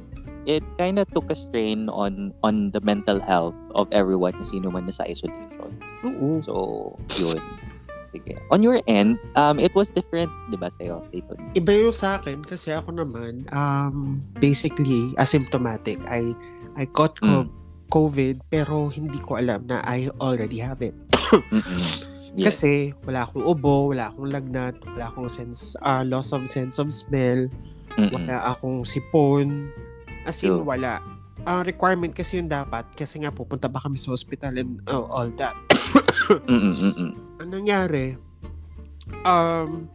it 0.59 0.65
kind 0.75 0.99
of 0.99 1.07
took 1.13 1.31
a 1.31 1.37
strain 1.37 1.87
on 1.87 2.35
on 2.43 2.73
the 2.73 2.81
mental 2.81 3.21
health 3.21 3.55
of 3.77 3.87
everyone 3.93 4.35
na 4.35 4.43
sino 4.43 4.73
man 4.73 4.89
na 4.89 4.95
sa 4.97 5.07
isolation. 5.07 5.47
Oo. 6.03 6.41
So, 6.43 6.55
yun. 7.21 7.39
Sige. 8.11 8.43
On 8.51 8.59
your 8.59 8.83
end, 8.91 9.23
um, 9.39 9.63
it 9.63 9.71
was 9.79 9.87
different, 9.87 10.27
di 10.51 10.59
ba, 10.59 10.67
sa'yo, 10.75 11.07
Dayton? 11.15 11.39
Iba 11.55 11.71
yung 11.79 11.95
sa 11.95 12.19
akin 12.19 12.43
kasi 12.43 12.75
ako 12.75 12.91
naman, 12.91 13.47
um, 13.55 14.19
basically, 14.43 15.15
asymptomatic. 15.15 16.03
I, 16.11 16.35
I 16.75 16.91
caught 16.91 17.15
Mm. 17.23 17.47
COVID 17.91 18.47
pero 18.47 18.87
hindi 18.87 19.19
ko 19.19 19.35
alam 19.35 19.67
na 19.67 19.83
I 19.83 20.11
already 20.19 20.63
have 20.63 20.79
it. 20.79 20.95
Yeah. 22.33 22.47
Kasi 22.49 22.95
wala 23.03 23.27
akong 23.27 23.43
ubo, 23.43 23.91
wala 23.91 24.09
akong 24.09 24.31
lagnat, 24.31 24.79
wala 24.87 25.05
akong 25.07 25.27
sense, 25.27 25.75
uh, 25.81 26.07
loss 26.07 26.31
of 26.31 26.47
sense 26.47 26.79
of 26.79 26.91
smell, 26.91 27.51
Mm-mm. 27.99 28.11
wala 28.13 28.47
akong 28.47 28.87
sipon. 28.87 29.71
As 30.23 30.39
in, 30.41 30.55
True. 30.55 30.63
wala. 30.63 31.03
Ang 31.43 31.65
requirement 31.65 32.13
kasi 32.13 32.39
yun 32.39 32.47
dapat, 32.47 32.87
kasi 32.95 33.19
nga 33.19 33.33
pupunta 33.33 33.67
pa 33.67 33.81
kami 33.81 33.97
sa 33.97 34.13
hospital 34.13 34.53
and 34.55 34.79
uh, 34.87 35.03
all 35.09 35.33
that. 35.35 35.57
Ang 37.41 37.51
nangyari, 37.51 38.15
um, 39.25 39.89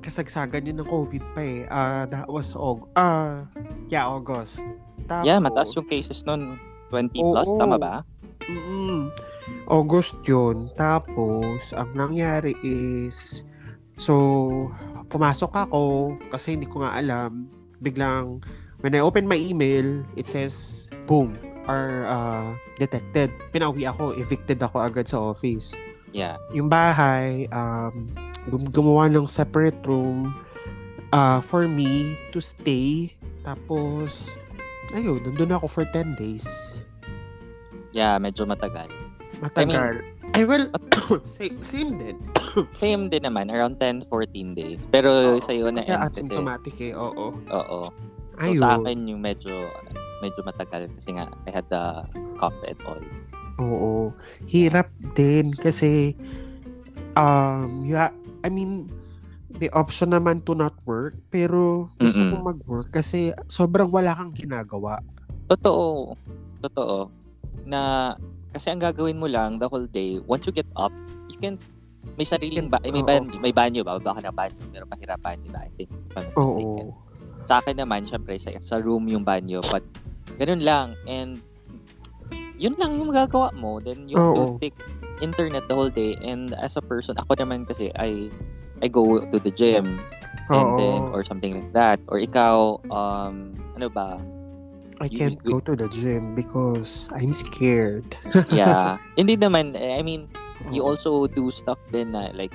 kasagsagan 0.00 0.66
yun 0.66 0.82
ng 0.82 0.88
COVID 0.88 1.22
pa 1.32 1.40
eh. 1.40 1.64
Uh, 1.64 2.04
that 2.08 2.26
was, 2.26 2.52
Aug- 2.52 2.90
uh, 2.92 3.46
yeah, 3.88 4.04
August. 4.04 4.66
Tapos, 5.06 5.24
Yeah, 5.24 5.38
mataas 5.38 5.72
yung 5.72 5.86
cases 5.86 6.26
nun. 6.26 6.58
20 6.90 7.14
plus, 7.14 7.46
Oo. 7.46 7.56
tama 7.56 7.78
ba? 7.78 7.94
Mm-mm. 8.44 9.08
August 9.66 10.20
yun. 10.26 10.68
Tapos, 10.74 11.72
ang 11.76 11.90
nangyari 11.94 12.54
is, 12.64 13.46
so, 13.96 14.68
pumasok 15.10 15.68
ako 15.68 16.14
kasi 16.30 16.54
hindi 16.58 16.70
ko 16.70 16.82
nga 16.82 16.96
alam. 16.96 17.50
Biglang, 17.80 18.44
when 18.80 18.94
I 18.94 19.00
open 19.00 19.26
my 19.26 19.38
email, 19.38 20.04
it 20.14 20.26
says, 20.26 20.86
boom, 21.04 21.36
are 21.66 22.06
uh, 22.06 22.50
detected. 22.78 23.30
Pinauwi 23.54 23.86
ako, 23.86 24.16
evicted 24.16 24.60
ako 24.62 24.80
agad 24.80 25.06
sa 25.06 25.20
office. 25.20 25.74
Yeah. 26.10 26.38
Yung 26.50 26.66
bahay, 26.66 27.46
um, 27.54 28.10
gum- 28.50 28.70
gumawa 28.70 29.06
ng 29.10 29.30
separate 29.30 29.78
room 29.86 30.34
uh, 31.14 31.38
for 31.42 31.66
me 31.70 32.18
to 32.34 32.42
stay. 32.42 33.14
Tapos, 33.46 34.34
ayun, 34.92 35.22
nandun 35.22 35.54
ako 35.54 35.66
for 35.70 35.84
10 35.86 36.18
days. 36.18 36.46
Yeah, 37.90 38.18
medyo 38.22 38.46
matagal. 38.46 38.90
Matagal. 39.40 40.04
Ay, 40.30 40.46
well, 40.46 40.70
same, 41.26 41.58
same 41.58 41.98
din. 41.98 42.16
Same 42.82 43.10
din 43.10 43.26
naman, 43.26 43.50
around 43.50 43.78
10, 43.82 44.06
14 44.06 44.58
days. 44.58 44.78
Pero 44.90 45.38
sa'yo 45.42 45.70
na 45.74 45.82
end 45.86 46.02
asymptomatic 46.02 46.78
eh, 46.82 46.92
oo. 46.94 47.34
oo. 47.34 47.80
So 48.38 48.46
Ayun. 48.46 48.62
sa 48.62 48.78
akin 48.78 48.98
yung 49.10 49.20
medyo, 49.22 49.70
medyo 50.22 50.40
matagal 50.46 50.90
kasi 50.98 51.14
nga, 51.18 51.30
I 51.46 51.50
had 51.50 51.66
the 51.70 52.06
cough 52.38 52.56
and 52.66 52.78
all. 52.86 53.02
Oo. 53.60 53.92
Hirap 54.46 54.88
din 55.14 55.52
kasi, 55.54 56.14
um, 57.18 57.84
yeah, 57.84 58.14
I 58.42 58.48
mean, 58.48 58.88
the 59.60 59.68
option 59.76 60.14
naman 60.14 60.46
to 60.46 60.56
not 60.56 60.72
work, 60.86 61.18
pero 61.28 61.90
gusto 61.98 62.22
Mm-mm. 62.22 62.32
kong 62.32 62.44
mag-work 62.54 62.88
kasi 62.94 63.34
sobrang 63.50 63.90
wala 63.92 64.14
kang 64.16 64.32
ginagawa. 64.32 65.02
Totoo. 65.50 66.14
Totoo. 66.64 67.10
Na, 67.66 68.14
kasi 68.50 68.66
ang 68.70 68.82
gagawin 68.82 69.18
mo 69.18 69.30
lang 69.30 69.58
the 69.58 69.68
whole 69.70 69.86
day, 69.86 70.18
once 70.26 70.46
you 70.46 70.54
get 70.54 70.68
up, 70.74 70.90
you 71.30 71.38
can, 71.38 71.58
may 72.18 72.26
sariling 72.26 72.66
ba, 72.66 72.82
may, 72.82 73.02
ban, 73.02 73.30
may 73.38 73.54
banyo 73.54 73.86
ba? 73.86 73.98
Baka 74.02 74.20
na 74.24 74.34
banyo, 74.34 74.58
pero 74.74 74.84
mahirapan, 74.90 75.38
di 75.42 75.50
ba? 75.50 75.60
I 75.62 75.70
think. 75.78 75.90
Oo. 76.36 76.90
Sa 77.46 77.62
akin 77.62 77.78
naman, 77.78 78.04
syempre, 78.04 78.36
sa, 78.36 78.50
sa 78.60 78.76
room 78.82 79.06
yung 79.08 79.22
banyo, 79.24 79.62
but 79.70 79.86
ganun 80.36 80.60
lang. 80.60 80.98
And, 81.06 81.38
yun 82.60 82.76
lang 82.76 82.98
yung 82.98 83.08
magagawa 83.08 83.54
mo. 83.56 83.80
Then, 83.80 84.04
you 84.10 84.20
to 84.20 84.44
Oo. 84.44 84.60
take 84.60 84.76
internet 85.24 85.64
the 85.68 85.76
whole 85.76 85.92
day. 85.92 86.16
And 86.20 86.52
as 86.60 86.76
a 86.76 86.84
person, 86.84 87.16
ako 87.16 87.40
naman 87.40 87.64
kasi, 87.64 87.88
I, 87.96 88.28
I 88.84 88.88
go 88.88 89.20
to 89.20 89.38
the 89.40 89.52
gym, 89.52 90.00
and 90.50 90.68
Oo. 90.74 90.76
then, 90.76 91.00
or 91.14 91.22
something 91.22 91.54
like 91.54 91.72
that. 91.72 92.02
Or 92.10 92.18
ikaw, 92.18 92.82
um, 92.90 93.54
ano 93.78 93.88
ba? 93.88 94.18
I 95.00 95.08
can't 95.08 95.40
you- 95.40 95.56
go 95.56 95.58
to 95.64 95.72
the 95.72 95.88
gym 95.88 96.36
because 96.36 97.08
I'm 97.16 97.32
scared. 97.32 98.04
Yeah. 98.52 99.00
Hindi 99.16 99.40
naman, 99.40 99.72
eh, 99.72 99.96
I 99.96 100.04
mean, 100.04 100.28
you 100.68 100.84
Oo. 100.84 100.92
also 100.94 101.24
do 101.24 101.48
stuff 101.48 101.80
then 101.88 102.12
na, 102.12 102.28
like, 102.36 102.52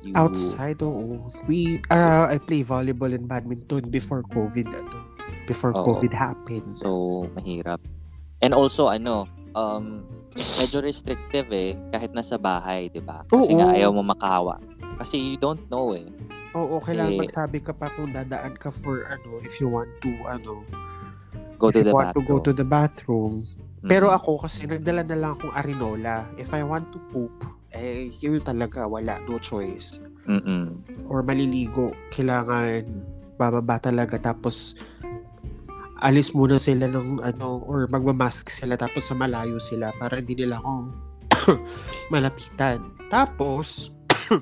you, 0.00 0.14
Outside, 0.14 0.78
oo. 0.78 1.26
We, 1.50 1.82
uh, 1.90 2.30
I 2.30 2.38
play 2.38 2.62
volleyball 2.62 3.10
and 3.10 3.26
badminton 3.26 3.90
before 3.90 4.22
COVID, 4.30 4.70
ano, 4.70 5.10
before 5.50 5.74
Oo. 5.74 5.82
COVID 5.98 6.14
happened. 6.14 6.78
So, 6.78 7.26
mahirap. 7.34 7.82
And 8.38 8.54
also, 8.54 8.86
ano, 8.86 9.26
um, 9.58 10.06
medyo 10.54 10.78
restrictive 10.78 11.50
eh, 11.50 11.74
kahit 11.90 12.14
nasa 12.14 12.38
bahay, 12.38 12.94
di 12.94 13.02
ba? 13.02 13.26
Kasi 13.26 13.50
Oo. 13.52 13.58
nga, 13.58 13.74
ayaw 13.74 13.90
mo 13.90 14.06
makahawa. 14.06 14.62
Kasi 15.02 15.18
you 15.18 15.34
don't 15.34 15.66
know 15.66 15.98
eh. 15.98 16.06
Oo, 16.54 16.78
kailangan 16.78 17.18
Eh, 17.18 17.20
magsabi 17.26 17.58
ka 17.58 17.74
pa 17.74 17.90
kung 17.92 18.14
dadaan 18.14 18.54
ka 18.54 18.70
for 18.70 19.02
ano, 19.10 19.42
if 19.42 19.58
you 19.58 19.66
want 19.66 19.90
to, 19.98 20.14
ano, 20.24 20.62
Go 21.58 21.74
to 21.74 21.82
the 21.82 21.92
want 21.92 22.14
to 22.14 22.22
go 22.22 22.38
bathroom. 22.38 22.46
to 22.46 22.52
the 22.54 22.66
bathroom. 22.66 23.34
Mm. 23.82 23.88
Pero 23.90 24.06
ako 24.10 24.46
kasi 24.46 24.66
nagdala 24.66 25.02
na 25.06 25.16
lang 25.18 25.30
akong 25.38 25.54
arinola. 25.54 26.26
If 26.38 26.54
I 26.54 26.62
want 26.62 26.90
to 26.94 26.98
poop, 27.10 27.34
eh, 27.74 28.10
yun 28.22 28.42
talaga, 28.42 28.86
wala, 28.86 29.18
no 29.26 29.38
choice. 29.42 30.02
Mm-mm. 30.28 30.82
Or 31.08 31.24
maliligo, 31.24 31.96
kailangan 32.12 32.84
bababa 33.38 33.78
talaga 33.78 34.18
tapos 34.18 34.74
alis 35.98 36.30
muna 36.34 36.58
sila 36.58 36.86
ng 36.86 37.22
ano 37.22 37.62
or 37.66 37.90
magmamask 37.90 38.50
sila 38.50 38.78
tapos 38.78 39.06
sa 39.06 39.18
malayo 39.18 39.58
sila 39.58 39.90
para 39.98 40.18
hindi 40.22 40.46
nila 40.46 40.58
ako 40.62 40.70
malapitan. 42.12 42.82
Tapos 43.08 43.90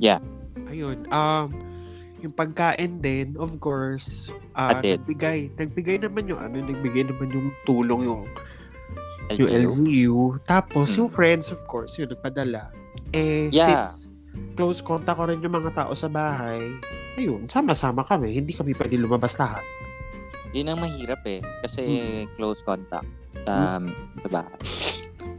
Yeah. 0.00 0.24
Ayun, 0.72 1.04
um 1.12 1.69
yung 2.20 2.34
pagkain 2.34 3.00
din, 3.00 3.34
of 3.36 3.56
course, 3.58 4.28
uh, 4.54 4.76
nagbigay, 4.76 5.52
nagbigay 5.56 5.96
naman 6.00 6.28
yung 6.28 6.40
ano, 6.40 6.60
nagbigay 6.60 7.08
naman 7.08 7.28
yung 7.32 7.48
tulong 7.64 8.04
yung 8.06 8.24
yung 9.30 9.46
LGU. 9.46 10.42
Tapos, 10.42 10.90
Mm. 10.90 10.96
yung 10.98 11.10
friends, 11.10 11.54
of 11.54 11.62
course, 11.64 11.94
yun, 11.94 12.10
nagpadala. 12.10 12.74
Eh, 13.14 13.46
Yeah. 13.54 13.86
since 13.86 14.10
close 14.58 14.82
contact 14.82 15.14
ko 15.14 15.30
rin 15.30 15.38
yung 15.38 15.54
mga 15.54 15.70
tao 15.70 15.94
sa 15.94 16.10
bahay, 16.10 16.58
ayun, 17.14 17.46
sama-sama 17.46 18.02
kami. 18.02 18.34
Hindi 18.34 18.50
kami 18.50 18.74
pwede 18.74 18.98
lumabas 18.98 19.38
lahat. 19.38 19.62
Yun 20.50 20.74
ang 20.74 20.82
mahirap 20.82 21.22
eh. 21.30 21.38
Kasi 21.62 21.82
Mm. 22.26 22.34
close 22.34 22.58
contact 22.66 23.06
sa, 23.46 23.78
sa 24.18 24.28
bahay. 24.28 24.58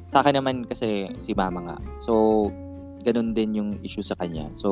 Sa 0.08 0.24
akin 0.24 0.40
naman 0.40 0.64
kasi 0.64 1.12
si 1.20 1.36
mama 1.36 1.60
nga. 1.60 1.78
So, 2.00 2.48
ganun 3.02 3.34
din 3.34 3.58
yung 3.58 3.70
issue 3.82 4.02
sa 4.02 4.16
kanya. 4.16 4.48
So, 4.54 4.70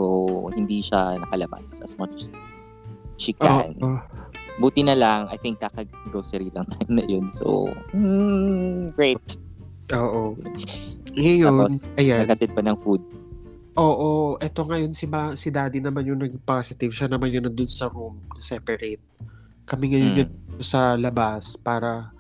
hindi 0.50 0.79
siya 0.79 1.17
nakalabas 1.17 1.62
as 1.79 1.93
much 1.95 2.13
as 2.15 2.25
she 3.15 3.33
can. 3.33 3.75
Oo. 3.79 4.00
buti 4.59 4.83
na 4.83 4.91
lang, 4.91 5.31
I 5.31 5.39
think 5.39 5.59
kakag-grocery 5.59 6.51
lang 6.51 6.67
time 6.75 6.91
na 6.91 7.03
yun. 7.03 7.31
So, 7.31 7.71
mm, 7.91 8.91
great. 8.91 9.24
Oo. 9.89 10.36
Ngayon, 11.15 11.79
ayan. 11.95 12.27
Nagkatid 12.27 12.51
pa 12.51 12.62
ng 12.62 12.75
food. 12.79 13.00
Oo, 13.74 14.36
eto 14.38 14.67
ngayon 14.67 14.91
si 14.91 15.07
ma, 15.07 15.31
si 15.33 15.48
daddy 15.48 15.79
naman 15.79 16.03
yung 16.03 16.19
naging 16.19 16.43
positive. 16.43 16.91
Siya 16.91 17.07
naman 17.07 17.31
yung 17.31 17.48
nandun 17.48 17.71
sa 17.71 17.88
room, 17.88 18.19
separate. 18.38 19.00
Kami 19.63 19.95
ngayon 19.95 20.12
Mm. 20.12 20.19
yun 20.19 20.29
sa 20.59 21.00
labas 21.00 21.55
para 21.55 22.12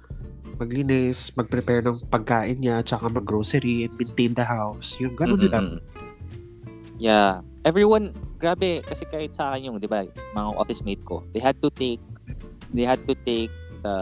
maglinis, 0.59 1.31
mag-prepare 1.33 1.81
ng 1.87 2.03
pagkain 2.11 2.59
niya, 2.59 2.83
tsaka 2.83 3.07
mag-grocery 3.07 3.87
and 3.87 3.95
maintain 3.95 4.35
the 4.35 4.43
house. 4.43 4.99
Yung 4.99 5.15
ganun 5.15 5.47
lang. 5.47 5.79
Mm-mm. 5.79 6.99
Yeah. 6.99 7.41
Everyone, 7.63 8.11
grabe, 8.39 8.83
kasi 8.83 9.07
kahit 9.07 9.35
sa 9.35 9.51
akin 9.55 9.71
yung, 9.71 9.77
di 9.79 9.87
ba, 9.87 10.03
mga 10.35 10.49
office 10.55 10.83
mate 10.83 11.03
ko, 11.03 11.23
they 11.31 11.39
had 11.39 11.55
to 11.63 11.71
take, 11.71 11.99
they 12.71 12.83
had 12.83 12.99
to 13.07 13.15
take 13.23 13.51
the 13.81 13.97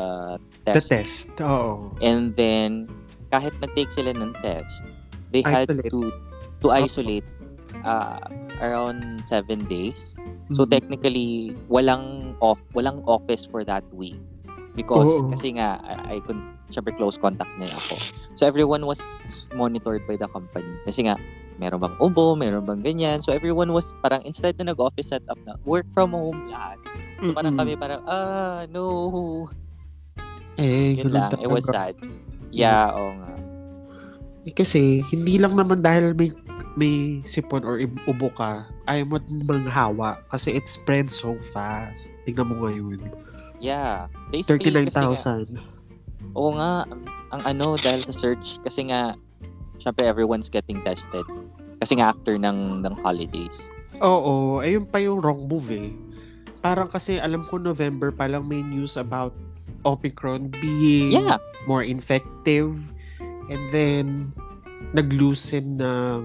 The 0.66 0.82
test. 0.82 0.90
test, 0.90 1.42
oo. 1.42 1.94
And 2.02 2.34
then, 2.36 2.90
kahit 3.30 3.54
nag-take 3.62 3.94
sila 3.94 4.14
ng 4.14 4.34
test, 4.42 4.82
they 5.32 5.46
had 5.46 5.70
Isolate. 5.70 5.92
to 5.94 6.02
to 6.58 6.68
isolate 6.74 7.28
uh, 7.86 8.18
around 8.58 9.22
seven 9.30 9.68
days. 9.70 10.16
So 10.56 10.64
Mhm. 10.64 10.72
technically, 10.72 11.30
walang 11.68 12.34
off, 12.40 12.58
walang 12.74 13.04
office 13.06 13.44
for 13.46 13.62
that 13.68 13.84
week. 13.94 14.18
Because 14.78 15.10
Oo. 15.26 15.34
kasi 15.34 15.58
nga 15.58 15.82
I, 15.82 16.16
I 16.16 16.18
could 16.22 16.38
syempre 16.70 16.94
close 16.94 17.18
contact 17.18 17.50
na 17.58 17.66
ako. 17.66 17.98
So 18.38 18.46
everyone 18.46 18.86
was 18.86 19.02
monitored 19.58 20.06
by 20.06 20.22
the 20.22 20.30
company. 20.30 20.70
Kasi 20.86 21.10
nga 21.10 21.18
meron 21.58 21.82
bang 21.82 21.98
ubo, 21.98 22.38
meron 22.38 22.62
bang 22.62 22.86
ganyan. 22.86 23.18
So 23.26 23.34
everyone 23.34 23.74
was 23.74 23.90
parang 24.06 24.22
instead 24.22 24.54
na 24.62 24.70
nag-office 24.70 25.10
setup 25.18 25.42
na 25.42 25.58
work 25.66 25.90
from 25.98 26.14
home 26.14 26.54
lahat. 26.54 26.78
So 27.18 27.34
parang 27.34 27.58
kami 27.58 27.74
parang 27.74 28.06
ah 28.06 28.70
no. 28.70 29.50
eh, 30.62 30.94
Yun 31.02 31.10
lang. 31.10 31.34
It 31.42 31.50
was 31.50 31.66
sad. 31.66 31.98
Yeah, 32.54 32.94
oo 32.94 33.12
nga. 33.18 33.34
Eh, 34.48 34.54
Kasi, 34.56 35.04
hindi 35.12 35.36
lang 35.36 35.60
naman 35.60 35.84
dahil 35.84 36.16
may 36.16 36.32
may 36.78 37.20
sipon 37.26 37.66
or 37.66 37.82
ubo 38.06 38.30
ka, 38.38 38.70
ayaw 38.86 39.06
mo 39.10 39.18
manghawa 39.50 40.22
kasi 40.30 40.54
it 40.54 40.70
spreads 40.70 41.18
so 41.18 41.34
fast. 41.52 42.14
Tingnan 42.24 42.54
mo 42.54 42.56
ngayon. 42.64 43.02
Yeah. 43.58 44.08
Basically, 44.30 44.70
kasi 44.70 44.94
nga, 44.94 45.18
39,000. 45.18 46.36
Oo 46.38 46.52
nga, 46.58 46.86
ang 47.34 47.42
ano, 47.44 47.76
dahil 47.78 48.06
sa 48.06 48.14
search, 48.14 48.62
kasi 48.62 48.90
nga, 48.90 49.18
syempre 49.82 50.06
everyone's 50.06 50.50
getting 50.50 50.82
tested. 50.86 51.26
Kasi 51.82 51.98
nga 51.98 52.14
after 52.14 52.38
ng, 52.38 52.82
ng 52.86 52.94
holidays. 53.02 53.70
Oo, 54.02 54.62
ayun 54.62 54.86
pa 54.86 55.02
yung 55.02 55.22
wrong 55.22 55.46
move 55.50 55.70
eh. 55.74 55.90
Parang 56.62 56.90
kasi 56.90 57.18
alam 57.18 57.46
ko 57.46 57.58
November 57.58 58.10
pa 58.14 58.26
lang 58.26 58.46
may 58.46 58.62
news 58.62 58.98
about 58.98 59.34
Omicron 59.86 60.50
being 60.58 61.14
Yeah. 61.14 61.38
more 61.70 61.86
infective 61.86 62.74
and 63.50 63.62
then 63.70 64.34
nag-loosen 64.94 65.78
ng 65.78 66.22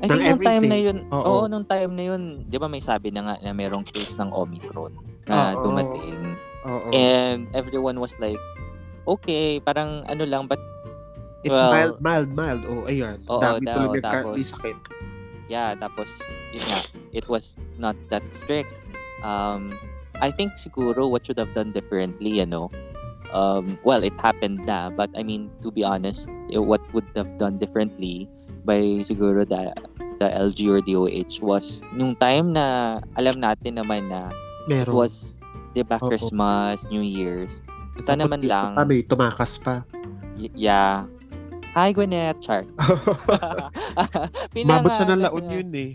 I 0.00 0.08
think 0.08 0.24
nung 0.24 0.40
time 0.40 0.64
na 0.64 0.78
yun, 0.80 0.96
Oo. 1.12 1.44
oo, 1.44 1.44
nung 1.44 1.68
time 1.68 1.92
na 1.92 2.04
yun, 2.08 2.48
di 2.48 2.56
ba 2.56 2.72
may 2.72 2.80
sabi 2.80 3.12
na 3.12 3.20
nga 3.20 3.34
na 3.44 3.52
merong 3.52 3.84
case 3.84 4.16
ng 4.16 4.32
Omicron 4.32 5.09
na 5.26 5.54
Oo. 5.54 5.62
dumating. 5.64 6.20
Oo. 6.64 6.88
And 6.92 7.48
everyone 7.52 7.98
was 7.98 8.12
like, 8.16 8.40
okay, 9.04 9.58
parang 9.60 10.04
ano 10.06 10.24
lang, 10.24 10.46
but 10.46 10.60
It's 11.40 11.56
well, 11.56 11.96
mild, 11.96 11.96
mild, 12.04 12.30
mild. 12.36 12.62
Oh, 12.68 12.84
ayan. 12.84 13.16
Oo, 13.24 13.40
Dami 13.40 13.64
daw, 13.64 13.74
tuloy 13.80 13.96
nagka- 13.96 14.12
tapos- 14.28 14.36
may 14.36 14.44
sakit. 14.44 14.76
yeah, 15.48 15.72
tapos, 15.72 16.08
yun 16.52 16.60
nga, 16.62 16.78
it 17.10 17.24
was 17.26 17.56
not 17.74 17.96
that 18.12 18.20
strict. 18.30 18.68
Um, 19.24 19.72
I 20.20 20.28
think 20.28 20.60
siguro 20.60 21.08
what 21.08 21.24
should 21.24 21.40
have 21.40 21.56
done 21.56 21.72
differently, 21.72 22.36
you 22.36 22.44
know, 22.44 22.68
um, 23.32 23.80
well, 23.82 24.04
it 24.04 24.12
happened 24.20 24.68
na, 24.68 24.92
but 24.92 25.08
I 25.16 25.24
mean, 25.24 25.48
to 25.64 25.72
be 25.72 25.80
honest, 25.80 26.28
eh, 26.52 26.60
what 26.60 26.84
would 26.92 27.08
have 27.16 27.40
done 27.40 27.56
differently 27.56 28.28
by 28.68 29.00
siguro 29.00 29.48
the, 29.48 29.72
the 30.20 30.28
LG 30.28 30.60
or 30.68 30.84
DOH 30.84 31.40
was 31.40 31.80
nung 31.96 32.12
time 32.14 32.52
na 32.52 33.00
alam 33.16 33.40
natin 33.40 33.80
naman 33.80 34.12
na 34.12 34.28
it 34.70 34.86
Meron. 34.86 34.94
was, 34.94 35.42
di 35.74 35.82
ba, 35.82 35.98
Oo. 35.98 36.06
Christmas, 36.06 36.86
New 36.88 37.02
Year's, 37.02 37.58
sana 38.06 38.24
man 38.24 38.40
lang, 38.40 38.78
pa, 38.78 38.86
may 38.86 39.02
tumakas 39.02 39.58
pa. 39.58 39.82
y- 40.38 40.54
yeah. 40.54 41.04
Hi, 41.70 41.94
Gwyneth, 41.94 42.42
char. 42.42 42.66
Umabot 44.58 44.90
siya 44.90 45.06
ng 45.06 45.22
laon 45.22 45.46
yun 45.54 45.70
eh. 45.78 45.90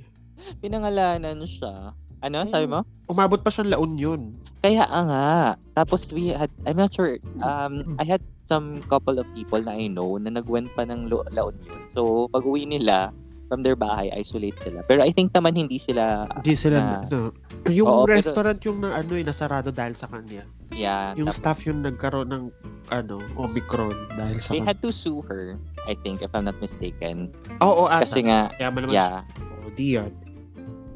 Pinangalanan 0.63 1.43
siya. 1.43 1.91
Ano, 2.23 2.47
sabi 2.47 2.65
mo? 2.65 2.87
Umabot 3.11 3.43
pa 3.43 3.51
siyang 3.51 3.75
laon 3.75 3.93
yun. 3.99 4.21
Kaya 4.63 4.87
ah, 4.87 5.03
nga. 5.03 5.27
Tapos 5.75 6.09
we 6.15 6.31
had, 6.31 6.47
I'm 6.63 6.79
not 6.79 6.95
sure, 6.95 7.19
um, 7.43 7.99
I 7.99 8.07
had 8.07 8.23
some 8.47 8.81
couple 8.87 9.19
of 9.19 9.27
people 9.35 9.59
na 9.61 9.75
I 9.75 9.91
know 9.91 10.15
na 10.15 10.31
nagwent 10.31 10.71
pa 10.73 10.87
ng 10.87 11.11
lo- 11.11 11.27
laon 11.29 11.59
yun. 11.59 11.81
So, 11.91 12.31
pag 12.31 12.47
uwi 12.47 12.65
nila, 12.65 13.11
from 13.45 13.61
their 13.61 13.75
bahay, 13.75 14.09
isolate 14.11 14.57
sila. 14.57 14.81
Pero 14.83 15.01
I 15.01 15.11
think 15.11 15.29
naman 15.29 15.53
hindi 15.55 15.77
sila, 15.77 16.25
Hindi 16.35 16.53
sila, 16.53 16.77
Na- 16.77 16.99
ano. 16.99 17.19
Yung 17.67 17.85
Oo, 17.85 18.03
pero- 18.03 18.17
restaurant 18.17 18.59
yung 18.59 18.77
na, 18.79 18.95
ano, 18.95 19.13
eh, 19.13 19.21
nasarado 19.21 19.69
dahil 19.69 19.93
sa 19.93 20.07
kanya. 20.07 20.45
yeah. 20.71 21.13
Yung 21.13 21.27
tapos 21.27 21.39
staff 21.39 21.59
yung 21.63 21.79
nagkaroon 21.79 22.25
ng, 22.27 22.43
ano, 22.87 23.15
Omicron 23.35 23.93
dahil 24.11 24.37
sa 24.39 24.49
They 24.49 24.59
kanya. 24.59 24.67
had 24.67 24.79
to 24.79 24.89
sue 24.89 25.21
her, 25.23 25.57
I 25.85 25.93
think, 25.95 26.21
if 26.21 26.33
I'm 26.33 26.43
not 26.43 26.57
mistaken. 26.57 27.29
Oo, 27.59 27.85
ata. 27.85 28.01
Kasi 28.01 28.25
nga, 28.25 28.49
Kaya 28.51 28.69
naman 28.69 28.89
yeah, 28.89 29.21
siya. 29.21 29.45
Oh, 29.61 29.69
di 29.71 29.87
yan. 29.93 30.11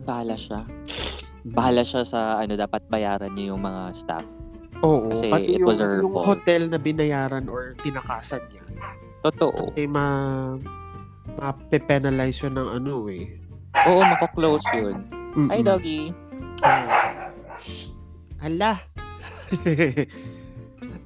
bahala 0.01 0.33
siya. 0.33 0.65
Bahala 1.45 1.81
siya 1.81 2.01
sa, 2.01 2.19
ano, 2.37 2.53
dapat 2.55 2.81
bayaran 2.87 3.29
niya 3.31 3.53
yung 3.53 3.61
mga 3.61 3.93
staff. 3.93 4.25
Oo, 4.79 5.05
Kasi 5.07 5.27
pati 5.27 5.53
it 5.53 5.59
yung, 5.59 5.67
was 5.67 5.77
her 5.77 6.01
yung 6.01 6.09
fault. 6.11 6.25
hotel 6.33 6.65
na 6.65 6.77
binayaran 6.77 7.45
or 7.45 7.77
tinakasan 7.77 8.41
niya. 8.49 8.57
Totoo. 9.19 9.75
Eh, 9.75 9.83
ma 9.83 10.05
ma-penalize 11.35 12.41
yun 12.41 12.55
ng 12.55 12.69
ano 12.71 13.05
eh. 13.07 13.37
Oo, 13.85 14.01
mako-close 14.01 14.65
yun. 14.73 14.97
Mm-mm. 15.35 15.47
Hi, 15.49 15.61
doggy. 15.61 16.09
Hala. 18.39 18.79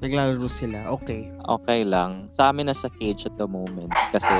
Naglalaro 0.03 0.47
sila. 0.47 0.91
Okay. 0.93 1.31
Okay 1.31 1.81
lang. 1.83 2.27
Sa 2.29 2.51
amin 2.51 2.67
nasa 2.67 2.91
cage 2.91 3.25
at 3.25 3.36
the 3.36 3.47
moment 3.47 3.91
kasi 4.12 4.31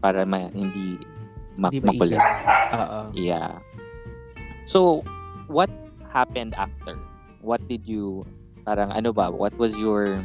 para 0.00 0.24
ma- 0.24 0.50
hindi 0.50 0.96
mak- 1.56 1.72
Hindi 1.72 1.86
makulit. 1.86 2.20
Oo. 2.72 3.00
Yeah. 3.12 3.60
So, 4.64 5.04
what 5.46 5.70
happened 6.08 6.56
after? 6.56 6.96
What 7.40 7.62
did 7.68 7.86
you, 7.86 8.26
parang 8.64 8.90
ano 8.90 9.14
ba, 9.14 9.30
what 9.30 9.54
was 9.54 9.76
your, 9.76 10.18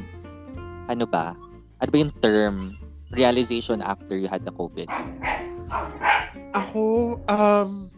ano 0.89 1.05
ba, 1.05 1.37
ano 1.77 1.89
ba 1.91 1.97
yung 1.99 2.13
term, 2.17 2.80
realization 3.11 3.81
after 3.81 4.15
you 4.17 4.27
had 4.27 4.43
the 4.43 4.51
COVID? 4.51 4.87
Ako, 6.51 7.15
um, 7.27 7.91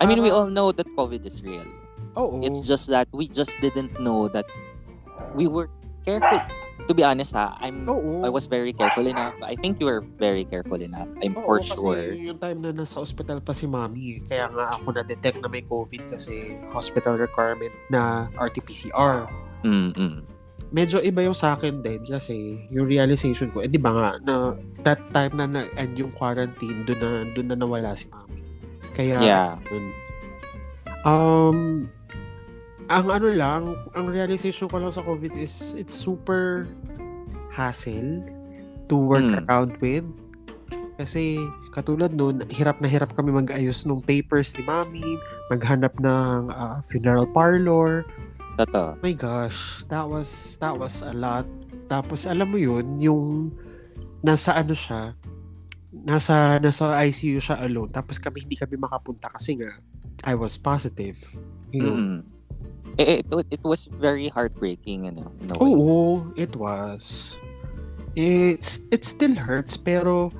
I 0.00 0.06
mean, 0.06 0.20
we 0.20 0.28
Parang- 0.28 0.48
all 0.48 0.50
know 0.50 0.68
that 0.72 0.88
COVID 0.96 1.24
is 1.24 1.40
real. 1.42 1.66
oo. 2.16 2.40
It's 2.46 2.60
just 2.62 2.86
that 2.88 3.08
we 3.10 3.26
just 3.26 3.52
didn't 3.60 3.98
know 3.98 4.28
that 4.30 4.46
we 5.34 5.46
were 5.48 5.68
careful. 6.04 6.40
To 6.84 6.92
be 6.92 7.00
honest 7.00 7.32
ha, 7.32 7.56
I'm 7.64 7.88
Oo. 7.88 8.20
I 8.20 8.28
was 8.28 8.44
very 8.44 8.76
careful 8.76 9.08
enough. 9.08 9.32
I 9.40 9.56
think 9.56 9.80
you 9.80 9.88
were 9.88 10.04
very 10.20 10.44
careful 10.44 10.76
enough. 10.76 11.08
I'm 11.24 11.32
Oo, 11.32 11.42
for 11.48 11.56
kasi 11.64 11.72
sure. 11.74 12.12
yung 12.12 12.36
time 12.36 12.60
na 12.60 12.76
nasa 12.76 13.00
hospital 13.00 13.40
pa 13.40 13.56
si 13.56 13.64
mami, 13.64 14.20
eh. 14.20 14.28
kaya 14.28 14.52
nga 14.52 14.76
ako 14.76 14.92
na-detect 14.92 15.40
na 15.40 15.48
may 15.48 15.64
COVID 15.64 16.12
kasi 16.12 16.60
hospital 16.76 17.16
requirement 17.16 17.72
na 17.88 18.28
RT-PCR. 18.36 19.24
Mm-mm. 19.64 20.28
Medyo 20.72 21.02
iba 21.02 21.20
yung 21.22 21.36
sa 21.36 21.54
akin 21.54 21.84
din 21.84 22.02
kasi 22.02 22.64
yung 22.70 22.88
realization 22.88 23.50
ko, 23.52 23.60
eh 23.62 23.68
di 23.68 23.78
ba 23.78 23.92
nga, 23.92 24.10
na 24.24 24.34
that 24.82 25.00
time 25.12 25.32
na 25.36 25.46
na-end 25.46 25.94
yung 25.94 26.10
quarantine, 26.14 26.82
doon 26.84 26.98
na, 26.98 27.10
doon 27.32 27.48
na 27.52 27.56
nawala 27.58 27.92
si 27.92 28.08
mami. 28.08 28.40
Kaya, 28.94 29.18
Yeah. 29.20 29.52
yun. 29.70 29.84
Um, 31.04 31.58
ang 32.88 33.06
ano 33.08 33.28
lang, 33.28 33.62
ang 33.92 34.06
realization 34.08 34.68
ko 34.68 34.80
lang 34.80 34.92
sa 34.92 35.04
COVID 35.04 35.36
is 35.36 35.76
it's 35.76 35.92
super 35.94 36.64
hassle 37.52 38.24
to 38.88 38.96
work 38.96 39.24
Mm. 39.24 39.44
around 39.44 39.72
with. 39.78 40.04
Kasi 40.94 41.38
katulad 41.74 42.14
nun, 42.14 42.46
hirap 42.54 42.78
na 42.78 42.86
hirap 42.86 43.14
kami 43.18 43.34
mag-ayos 43.34 43.82
ng 43.82 43.98
papers 44.06 44.54
ni 44.54 44.62
Mami, 44.62 45.18
maghanap 45.50 45.90
ng 45.98 46.50
ah, 46.50 46.78
funeral 46.86 47.26
parlor. 47.34 48.06
Totoo. 48.54 49.02
My 49.02 49.14
gosh, 49.18 49.82
that 49.90 50.06
was 50.06 50.58
that 50.62 50.74
was 50.74 51.02
a 51.02 51.10
lot. 51.10 51.46
Tapos 51.90 52.22
alam 52.24 52.54
mo 52.54 52.58
yun, 52.58 53.02
yung 53.02 53.50
nasa 54.22 54.54
ano 54.54 54.72
siya, 54.72 55.18
nasa 55.90 56.62
nasa 56.62 56.94
ICU 57.02 57.42
siya 57.42 57.58
alone. 57.66 57.90
Tapos 57.90 58.22
kami 58.22 58.46
hindi 58.46 58.54
kami 58.54 58.78
makapunta 58.78 59.26
kasi 59.34 59.58
nga 59.58 59.74
I 60.22 60.38
was 60.38 60.54
positive. 60.54 61.18
Yun. 61.74 61.98
Mm. 61.98 62.18
It, 62.94 63.26
it, 63.26 63.46
it 63.58 63.62
was 63.66 63.90
very 63.90 64.30
heartbreaking, 64.30 65.10
ano, 65.10 65.26
in 65.42 65.50
a 65.50 65.58
way. 65.58 65.66
Oo, 65.66 66.30
it 66.38 66.54
was. 66.54 67.34
It's, 68.14 68.78
it 68.94 69.02
still 69.02 69.34
hurts, 69.34 69.74
pero 69.74 70.30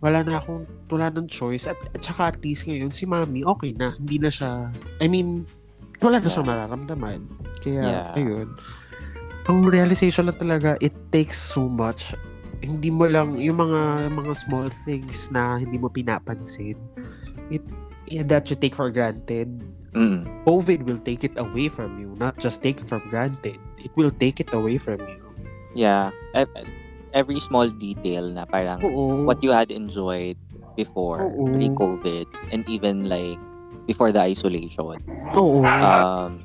wala 0.00 0.24
na 0.24 0.40
akong 0.40 0.64
wala 0.88 1.12
ng 1.12 1.28
choice. 1.28 1.68
At, 1.68 1.76
at 1.92 2.00
saka 2.00 2.32
at 2.32 2.38
least 2.40 2.64
ngayon, 2.64 2.88
si 2.88 3.04
mami, 3.04 3.44
okay 3.44 3.76
na. 3.76 3.92
Hindi 4.00 4.16
na 4.16 4.32
siya, 4.32 4.72
I 4.96 5.06
mean, 5.12 5.44
wala 6.00 6.16
na 6.16 6.24
Yeah. 6.24 6.32
siyang 6.32 6.48
mararamdaman. 6.48 7.20
Kaya, 7.60 7.82
Yeah. 7.82 8.16
ayun. 8.16 8.48
Ang 9.46 9.58
realization 9.64 10.26
lang 10.26 10.36
talaga, 10.36 10.76
it 10.78 10.92
takes 11.10 11.36
so 11.36 11.64
much. 11.64 12.12
Hindi 12.60 12.92
mo 12.92 13.08
lang, 13.08 13.40
yung 13.40 13.56
mga 13.56 14.08
mga 14.10 14.32
small 14.36 14.68
things 14.84 15.28
na 15.28 15.56
hindi 15.56 15.76
mo 15.76 15.88
pinapansin, 15.88 16.76
it, 17.48 17.64
yeah, 18.04 18.22
that 18.22 18.48
you 18.48 18.56
take 18.56 18.74
for 18.74 18.88
granted, 18.88 19.48
Mm. 19.90 20.22
COVID 20.46 20.86
will 20.86 21.02
take 21.02 21.26
it 21.26 21.34
away 21.34 21.66
from 21.66 21.98
you. 21.98 22.14
Not 22.14 22.38
just 22.38 22.62
take 22.62 22.78
it 22.78 22.86
for 22.86 23.02
granted. 23.10 23.58
It 23.76 23.90
will 23.98 24.14
take 24.14 24.38
it 24.38 24.54
away 24.54 24.78
from 24.78 25.02
you. 25.02 25.18
Yeah. 25.74 26.14
E- 26.30 26.78
Every 27.10 27.42
small 27.42 27.66
detail 27.66 28.30
na 28.30 28.46
parang 28.46 28.78
Oo. 28.86 29.26
what 29.26 29.42
you 29.42 29.50
had 29.50 29.74
enjoyed 29.74 30.38
before 30.78 31.26
Oo. 31.26 31.50
pre-COVID 31.50 32.30
and 32.54 32.62
even 32.70 33.10
like 33.10 33.34
before 33.86 34.12
the 34.12 34.20
isolation. 34.20 35.00
Oo. 35.36 35.64
Um, 35.64 36.42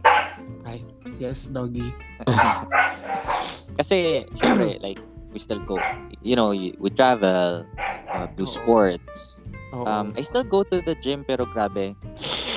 yes, 1.20 1.48
doggy. 1.48 1.94
kasi, 3.80 4.28
syempre, 4.36 4.78
like, 4.86 5.00
we 5.32 5.40
still 5.40 5.60
go, 5.64 5.80
you 6.24 6.36
know, 6.36 6.52
we 6.52 6.90
travel, 6.92 7.66
uh, 8.12 8.28
do 8.36 8.44
Oo. 8.44 8.50
sports. 8.50 9.40
Oo. 9.76 9.84
Um, 9.84 10.14
I 10.16 10.22
still 10.24 10.44
go 10.44 10.64
to 10.64 10.80
the 10.82 10.96
gym, 11.00 11.24
pero 11.28 11.46
grabe. 11.48 11.96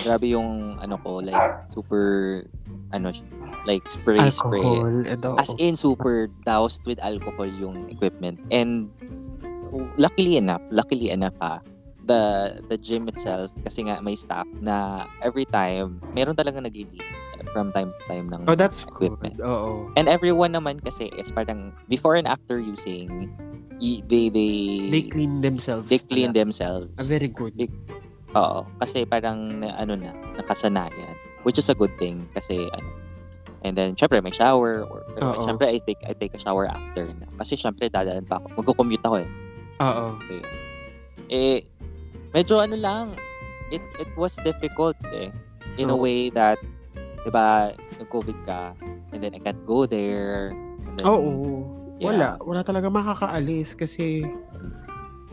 Grabe 0.06 0.26
yung, 0.30 0.78
ano 0.78 0.98
ko, 1.02 1.18
like, 1.18 1.42
super, 1.70 2.46
ano, 2.94 3.10
like, 3.66 3.82
spray, 3.90 4.18
spray. 4.30 4.62
Alcohol. 4.62 5.06
And 5.06 5.20
oo. 5.24 5.36
As 5.38 5.54
in, 5.58 5.74
super 5.74 6.30
doused 6.46 6.86
with 6.86 6.98
alcohol 7.02 7.46
yung 7.46 7.90
equipment. 7.90 8.38
And 8.50 8.90
luckily 9.98 10.36
enough, 10.36 10.62
luckily 10.70 11.10
enough 11.10 11.34
ha, 11.40 11.60
the 12.08 12.56
the 12.72 12.80
gym 12.80 13.06
itself, 13.06 13.52
kasi 13.62 13.84
nga 13.86 14.00
may 14.00 14.16
staff 14.16 14.48
na 14.58 15.06
every 15.20 15.44
time, 15.44 16.00
meron 16.16 16.34
talaga 16.34 16.58
naglilinis 16.58 17.04
from 17.52 17.70
time 17.72 17.88
to 17.88 18.02
time 18.10 18.26
ng 18.28 18.44
oh, 18.48 18.56
that's 18.56 18.82
good. 18.84 19.14
equipment. 19.14 19.38
Oo. 19.40 19.88
And 19.96 20.08
everyone 20.08 20.52
naman 20.52 20.82
kasi 20.82 21.08
is 21.16 21.30
parang 21.30 21.72
before 21.86 22.16
and 22.18 22.26
after 22.26 22.58
using, 22.58 23.30
they, 23.80 24.28
they, 24.28 24.90
They 24.90 25.04
clean 25.06 25.40
themselves. 25.40 25.88
they 25.88 26.02
clean 26.02 26.34
themselves. 26.34 26.90
Ah, 26.98 27.06
very 27.06 27.28
good. 27.30 27.54
Oo. 28.36 28.66
Kasi 28.82 29.06
parang, 29.08 29.62
ano 29.64 29.96
na, 29.96 30.12
nakasanayan. 30.36 31.14
Which 31.46 31.56
is 31.56 31.70
a 31.70 31.76
good 31.78 31.94
thing. 31.96 32.26
Kasi, 32.34 32.68
ano, 32.68 32.88
and 33.64 33.72
then, 33.78 33.94
syempre, 33.96 34.20
may 34.20 34.34
shower. 34.34 34.84
Or, 34.84 35.06
pero, 35.14 35.38
Oo. 35.38 35.46
syempre, 35.46 35.70
I 35.70 35.78
take, 35.80 36.02
I 36.04 36.12
take 36.12 36.34
a 36.34 36.42
shower 36.42 36.66
after 36.68 37.06
na. 37.06 37.26
Kasi, 37.40 37.56
syempre, 37.56 37.88
dadaan 37.88 38.26
pa 38.28 38.42
ako. 38.42 38.60
Magko-commute 38.60 39.04
ako 39.06 39.16
eh. 39.24 39.28
Oo. 39.80 40.04
Okay. 40.20 40.40
Eh, 41.30 41.58
medyo 42.32 42.60
ano 42.60 42.76
lang, 42.76 43.16
it, 43.70 43.82
it 44.00 44.10
was 44.16 44.36
difficult 44.44 44.96
eh. 45.12 45.32
In 45.78 45.90
a 45.90 45.96
Oo. 45.96 46.02
way 46.02 46.28
that, 46.34 46.58
di 47.22 47.30
ba, 47.30 47.72
nag-COVID 47.98 48.38
ka, 48.44 48.74
and 49.12 49.22
then 49.22 49.34
I 49.34 49.40
can't 49.40 49.62
go 49.64 49.86
there. 49.86 50.50
And 50.84 50.98
then, 50.98 51.04
Oo. 51.06 51.32
Yeah. 51.98 52.14
Wala. 52.14 52.28
Wala 52.42 52.60
talaga 52.62 52.86
makakaalis 52.90 53.74
kasi 53.74 54.22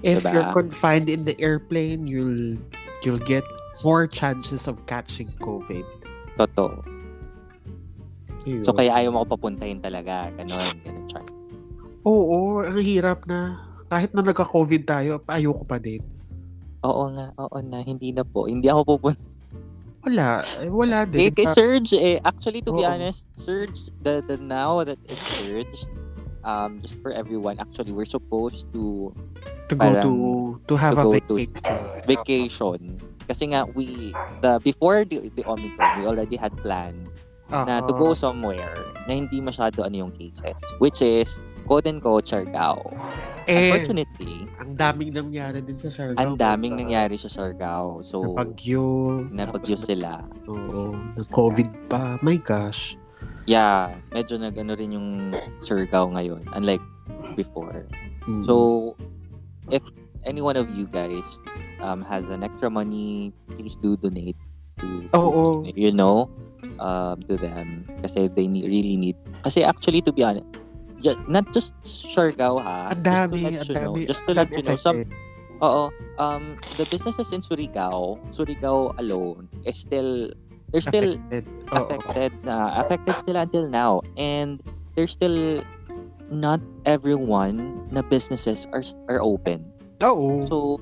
if 0.01 0.21
Diba? 0.21 0.34
you're 0.34 0.51
confined 0.53 1.10
in 1.10 1.25
the 1.25 1.38
airplane, 1.38 2.10
you'll 2.10 2.58
you'll 3.05 3.21
get 3.21 3.45
more 3.86 4.10
chances 4.10 4.65
of 4.65 4.81
catching 4.89 5.29
COVID. 5.41 5.86
Totoo. 6.41 6.81
So, 8.62 8.77
kaya 8.77 8.93
ayaw 8.93 9.10
mo 9.10 9.25
ko 9.25 9.38
papuntahin 9.38 9.81
talaga. 9.81 10.29
Ganon, 10.38 10.62
ganon, 10.86 11.05
char. 11.10 11.25
Oo, 12.05 12.62
ang 12.62 12.77
hirap 12.77 13.25
na. 13.25 13.58
Kahit 13.89 14.13
na 14.13 14.21
nagka-COVID 14.21 14.86
tayo, 14.86 15.17
ayoko 15.25 15.65
pa 15.65 15.81
din. 15.81 16.01
Oo 16.86 17.10
nga, 17.12 17.34
oo 17.36 17.58
na. 17.60 17.82
Hindi 17.82 18.13
na 18.13 18.21
po. 18.21 18.45
Hindi 18.45 18.69
ako 18.69 18.82
pupunta. 18.95 19.26
Wala. 20.06 20.45
Eh, 20.62 20.69
wala 20.69 21.02
Eh, 21.02 21.10
din. 21.10 21.34
kay 21.34 21.50
Surge, 21.50 21.98
eh, 21.98 22.21
actually, 22.21 22.62
to 22.62 22.69
be 22.69 22.86
Oo. 22.86 22.93
honest, 22.93 23.26
Surge, 23.34 23.89
the, 24.06 24.21
the 24.21 24.38
now 24.38 24.86
that 24.86 25.02
it's 25.10 25.26
Surge, 25.34 25.89
um, 26.45 26.78
just 26.86 27.02
for 27.02 27.10
everyone, 27.10 27.58
actually, 27.58 27.89
we're 27.89 28.06
supposed 28.06 28.69
to 28.69 29.10
to 29.65 29.74
go 29.74 29.89
to 29.98 30.12
to 30.69 30.74
have 30.78 30.93
to 30.93 31.02
a 31.02 31.06
go 31.10 31.12
to 31.17 31.36
vacation. 31.41 31.82
vacation. 32.06 32.80
Kasi 33.26 33.50
nga, 33.50 33.65
we, 33.74 34.13
the, 34.45 34.62
before 34.62 35.02
the, 35.10 35.34
the 35.34 35.41
Omicron, 35.41 35.98
we 35.98 36.06
already 36.06 36.38
had 36.38 36.54
planned 36.62 37.10
na 37.50 37.82
to 37.82 37.93
go 37.98 38.13
Oo. 38.13 38.17
somewhere 38.17 38.78
na 39.10 39.17
hindi 39.17 39.41
masyado 39.41 39.82
ano 39.82 40.06
yung 40.06 40.13
cases, 40.13 40.62
which 40.78 41.02
is, 41.02 41.41
quote-unquote, 41.65 42.25
Siargao. 42.30 42.93
Eh, 43.45 43.73
Unfortunately, 43.73 44.45
ang 44.58 44.73
daming 44.73 45.12
nangyari 45.13 45.60
din 45.62 45.78
sa 45.78 45.89
Siargao. 45.89 46.17
ang 46.17 46.34
daming 46.38 46.73
Ah, 46.73 46.80
nangyari 46.82 47.15
sa 47.17 47.30
Siargao. 47.30 48.01
So, 48.01 48.21
nabagyo 48.21 49.25
tapos 49.34 49.86
sila. 49.86 50.25
Oo. 50.45 50.93
Na-COVID 51.17 51.69
pa. 51.89 52.17
My 52.21 52.38
gosh. 52.38 52.97
Yeah, 53.45 53.93
medyo 54.10 54.41
nag-ano 54.41 54.73
rin 54.73 54.97
yung 54.97 55.10
Siargao 55.62 56.10
ngayon, 56.10 56.45
unlike 56.54 56.82
before. 57.38 57.86
Mm. 58.25 58.45
So, 58.49 58.56
if 59.69 59.86
any 60.25 60.41
one 60.41 60.58
of 60.58 60.69
you 60.73 60.89
guys 60.89 61.25
um, 61.82 62.01
has 62.01 62.25
an 62.34 62.41
extra 62.41 62.69
money, 62.69 63.30
please 63.54 63.78
do 63.78 63.93
donate 63.97 64.38
to, 64.82 65.06
to 65.13 65.17
Oo. 65.17 65.45
you 65.69 65.93
know, 65.93 66.25
um, 66.82 67.21
to 67.30 67.38
them 67.38 67.86
kasi 68.01 68.25
they 68.34 68.49
need, 68.49 68.65
really 68.65 68.97
need. 68.97 69.17
Kasi 69.45 69.62
actually, 69.62 70.01
to 70.01 70.10
be 70.12 70.25
honest, 70.25 70.45
just, 71.01 71.19
not 71.27 71.45
just 71.53 71.75
Siargao 71.84 72.62
ha. 72.62 72.91
ang 72.91 73.03
dami, 73.03 73.60
ang 73.60 73.67
dami. 73.67 74.08
just 74.08 74.23
to 74.27 74.34
let 74.34 74.51
you 74.51 74.63
know, 74.63 74.75
some, 74.75 75.05
oo, 75.62 75.91
um, 76.19 76.55
the 76.77 76.86
businesses 76.88 77.31
in 77.31 77.41
Surigao, 77.41 78.19
Surigao 78.31 78.93
alone, 78.99 79.47
is 79.65 79.79
still, 79.79 80.31
they're 80.71 80.84
still 80.84 81.15
affected. 81.15 81.47
Affected 81.71 82.31
na 82.43 82.55
affected 82.79 83.15
sila 83.25 83.47
until 83.47 83.65
now 83.69 84.01
and 84.17 84.60
there's 84.95 85.15
still 85.15 85.63
not 86.29 86.60
everyone 86.86 87.86
na 87.93 88.01
businesses 88.01 88.67
are 88.73 88.84
are 89.08 89.21
open 89.21 89.63
Oo. 90.03 90.43
so 90.49 90.81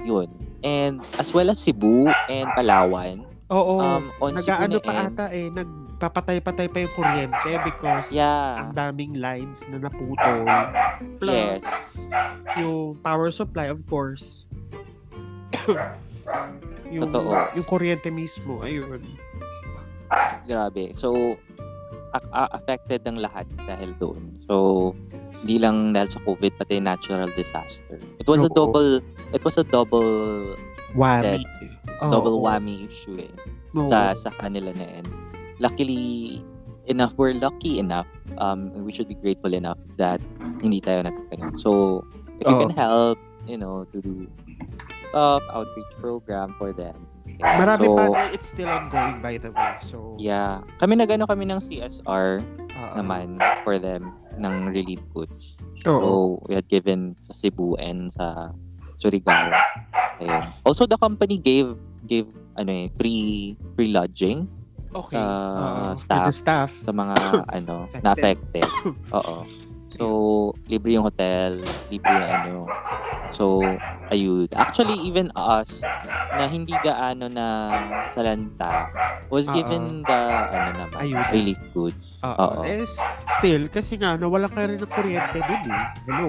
yun 0.00 0.30
and 0.62 1.02
as 1.20 1.34
well 1.34 1.50
as 1.50 1.58
Cebu 1.60 2.08
and 2.30 2.48
Palawan 2.56 3.26
Oo. 3.50 3.82
um 3.82 4.08
on 4.22 4.38
Cebu 4.38 4.48
Nag-ano 4.48 4.76
na 4.78 4.86
pa 4.86 4.92
end 4.94 5.12
ata 5.12 5.26
eh, 5.34 5.48
nagpapatay-patay 6.04 6.68
pa 6.68 6.78
yung 6.84 6.92
kuryente 6.92 7.50
because 7.64 8.12
yeah 8.12 8.60
ang 8.60 8.76
daming 8.76 9.16
lines 9.16 9.64
na 9.72 9.80
naputol. 9.80 10.44
Plus, 11.16 11.64
yung 12.60 13.00
power 13.00 13.32
supply, 13.32 13.72
of 13.72 13.80
course. 13.88 14.44
yung, 16.92 17.08
Totoo. 17.08 17.32
yung 17.56 17.64
kuryente 17.64 18.12
mismo, 18.12 18.60
ayun. 18.60 19.00
grabe 20.44 20.92
so 20.92 21.10
a- 22.12 22.30
a- 22.30 22.52
affected 22.54 23.00
ng 23.02 23.18
lahat 23.18 23.48
dahil 23.64 23.96
doon 23.96 24.36
so 24.44 24.92
hindi 25.42 25.56
lang 25.58 25.90
dahil 25.90 26.06
sa 26.06 26.20
COVID 26.22 26.52
pati 26.54 26.78
natural 26.78 27.32
disaster 27.32 27.96
it 28.20 28.28
was 28.28 28.38
a 28.38 28.46
Oo. 28.46 28.54
double 28.54 29.00
it 29.32 29.42
was 29.42 29.56
a 29.56 29.64
double 29.66 30.54
Whammy. 30.94 31.42
Oo. 31.98 32.12
double 32.12 32.36
whammy 32.44 32.86
issue 32.86 33.18
eh 33.18 33.32
Oo. 33.74 33.90
sa 33.90 34.14
sa 34.14 34.30
kanila 34.30 34.70
na 34.70 34.86
end. 34.86 35.10
Luckily 35.64 36.44
enough, 36.84 37.16
we're 37.16 37.32
lucky 37.32 37.80
enough. 37.80 38.04
Um, 38.36 38.68
we 38.84 38.92
should 38.92 39.08
be 39.08 39.16
grateful 39.16 39.56
enough 39.56 39.80
that 39.96 40.20
hindi 40.60 40.84
tayo 40.84 41.08
nagkakaroon. 41.08 41.56
So, 41.56 42.04
if 42.36 42.44
you 42.44 42.52
Oo. 42.52 42.68
can 42.68 42.72
help, 42.76 43.16
you 43.48 43.56
know, 43.56 43.88
to 43.88 43.96
do 44.04 44.28
stuff, 45.08 45.40
outreach 45.48 45.88
program 45.96 46.52
for 46.60 46.76
them. 46.76 47.08
Yeah. 47.24 47.56
Marami 47.56 47.86
so, 47.88 47.96
pa, 47.96 48.28
it's 48.34 48.48
still 48.52 48.68
ongoing 48.68 49.24
by 49.24 49.40
the 49.40 49.54
way. 49.56 49.80
So, 49.80 50.20
Yeah. 50.20 50.60
Kami 50.76 51.00
nagano 51.00 51.24
kami 51.24 51.48
ng 51.48 51.64
CSR 51.64 52.44
oo. 52.44 52.94
naman 52.98 53.40
for 53.64 53.80
them 53.80 54.12
ng 54.36 54.68
relief 54.68 55.00
goods. 55.16 55.56
Oo. 55.88 56.02
So, 56.02 56.08
we 56.50 56.58
had 56.60 56.68
given 56.68 57.16
sa 57.24 57.32
Cebu 57.32 57.78
and 57.80 58.12
sa 58.12 58.52
Surigao. 59.00 59.54
Ayun. 60.20 60.44
Also, 60.66 60.84
the 60.84 61.00
company 61.00 61.40
gave 61.40 61.78
gave 62.04 62.28
ano 62.54 62.70
eh, 62.70 62.86
free 62.94 63.56
free 63.74 63.90
lodging 63.90 64.46
okay. 64.94 65.18
Oo, 65.18 65.92
for 65.92 65.98
staff. 65.98 66.26
the 66.26 66.34
staff. 66.34 66.70
sa 66.80 66.92
mga 66.94 67.16
ano 67.58 67.74
Affected. 67.84 68.02
na 68.02 68.10
affected. 68.14 68.68
Oo. 69.18 69.36
So, 69.94 70.04
libre 70.66 70.98
yung 70.98 71.06
hotel, 71.06 71.62
libre 71.86 72.10
yung 72.10 72.26
ano. 72.26 72.54
So, 73.30 73.62
ayun. 74.10 74.50
Actually, 74.50 74.98
even 75.06 75.30
us, 75.34 75.70
na 76.34 76.50
hindi 76.50 76.74
gaano 76.82 77.30
na 77.30 77.46
salanta, 78.10 78.90
was 79.30 79.46
Oo. 79.46 79.54
given 79.54 80.02
the, 80.02 80.20
ano 80.50 80.70
naman, 80.82 80.98
Ayuda. 80.98 81.30
relief 81.30 81.62
goods. 81.70 82.18
Oo. 82.26 82.66
Eh, 82.66 82.82
still, 83.38 83.70
kasi 83.70 83.94
nga, 83.94 84.18
nawala 84.18 84.50
ka 84.50 84.66
rin 84.66 84.82
ng 84.82 84.90
kuryente 84.90 85.38
dun 85.38 85.62
eh. 85.70 85.84
Hello. 86.10 86.28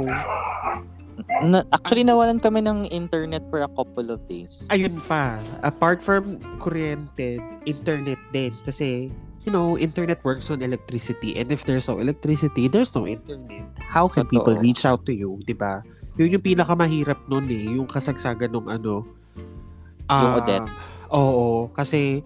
Na, 1.45 1.63
actually, 1.71 2.03
nawalan 2.03 2.39
kami 2.39 2.59
ng 2.63 2.89
internet 2.91 3.43
for 3.47 3.63
a 3.63 3.71
couple 3.71 4.11
of 4.11 4.19
days. 4.27 4.63
Ayun 4.71 4.99
pa. 5.03 5.39
Apart 5.63 6.03
from 6.03 6.39
kuryente, 6.59 7.39
internet 7.63 8.19
din. 8.35 8.51
Kasi, 8.63 9.11
you 9.47 9.51
know, 9.51 9.77
internet 9.77 10.19
works 10.23 10.51
on 10.51 10.59
electricity. 10.59 11.39
And 11.39 11.51
if 11.51 11.63
there's 11.63 11.87
no 11.87 11.99
electricity, 11.99 12.67
there's 12.67 12.91
no 12.95 13.07
internet. 13.07 13.67
How 13.79 14.07
can 14.07 14.27
Totoo. 14.27 14.33
people 14.41 14.55
reach 14.59 14.83
out 14.83 15.05
to 15.07 15.13
you, 15.13 15.39
di 15.43 15.53
ba? 15.55 15.83
Yun 16.15 16.39
yung 16.39 16.43
pinakamahirap 16.43 17.27
nun 17.27 17.47
eh. 17.51 17.63
Yung 17.75 17.87
kasagsagan 17.87 18.51
ng 18.51 18.67
ano. 18.71 19.03
Yung 20.07 20.31
ah, 20.31 20.39
Odette. 20.39 20.71
Oo. 21.11 21.67
Kasi, 21.71 22.23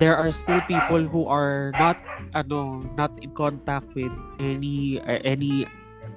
there 0.00 0.16
are 0.16 0.32
still 0.32 0.60
people 0.64 1.04
who 1.04 1.28
are 1.28 1.76
not 1.76 2.00
ano 2.32 2.80
not 2.96 3.12
in 3.20 3.28
contact 3.36 3.84
with 3.92 4.10
any 4.40 4.96
uh, 5.04 5.20
any 5.28 5.68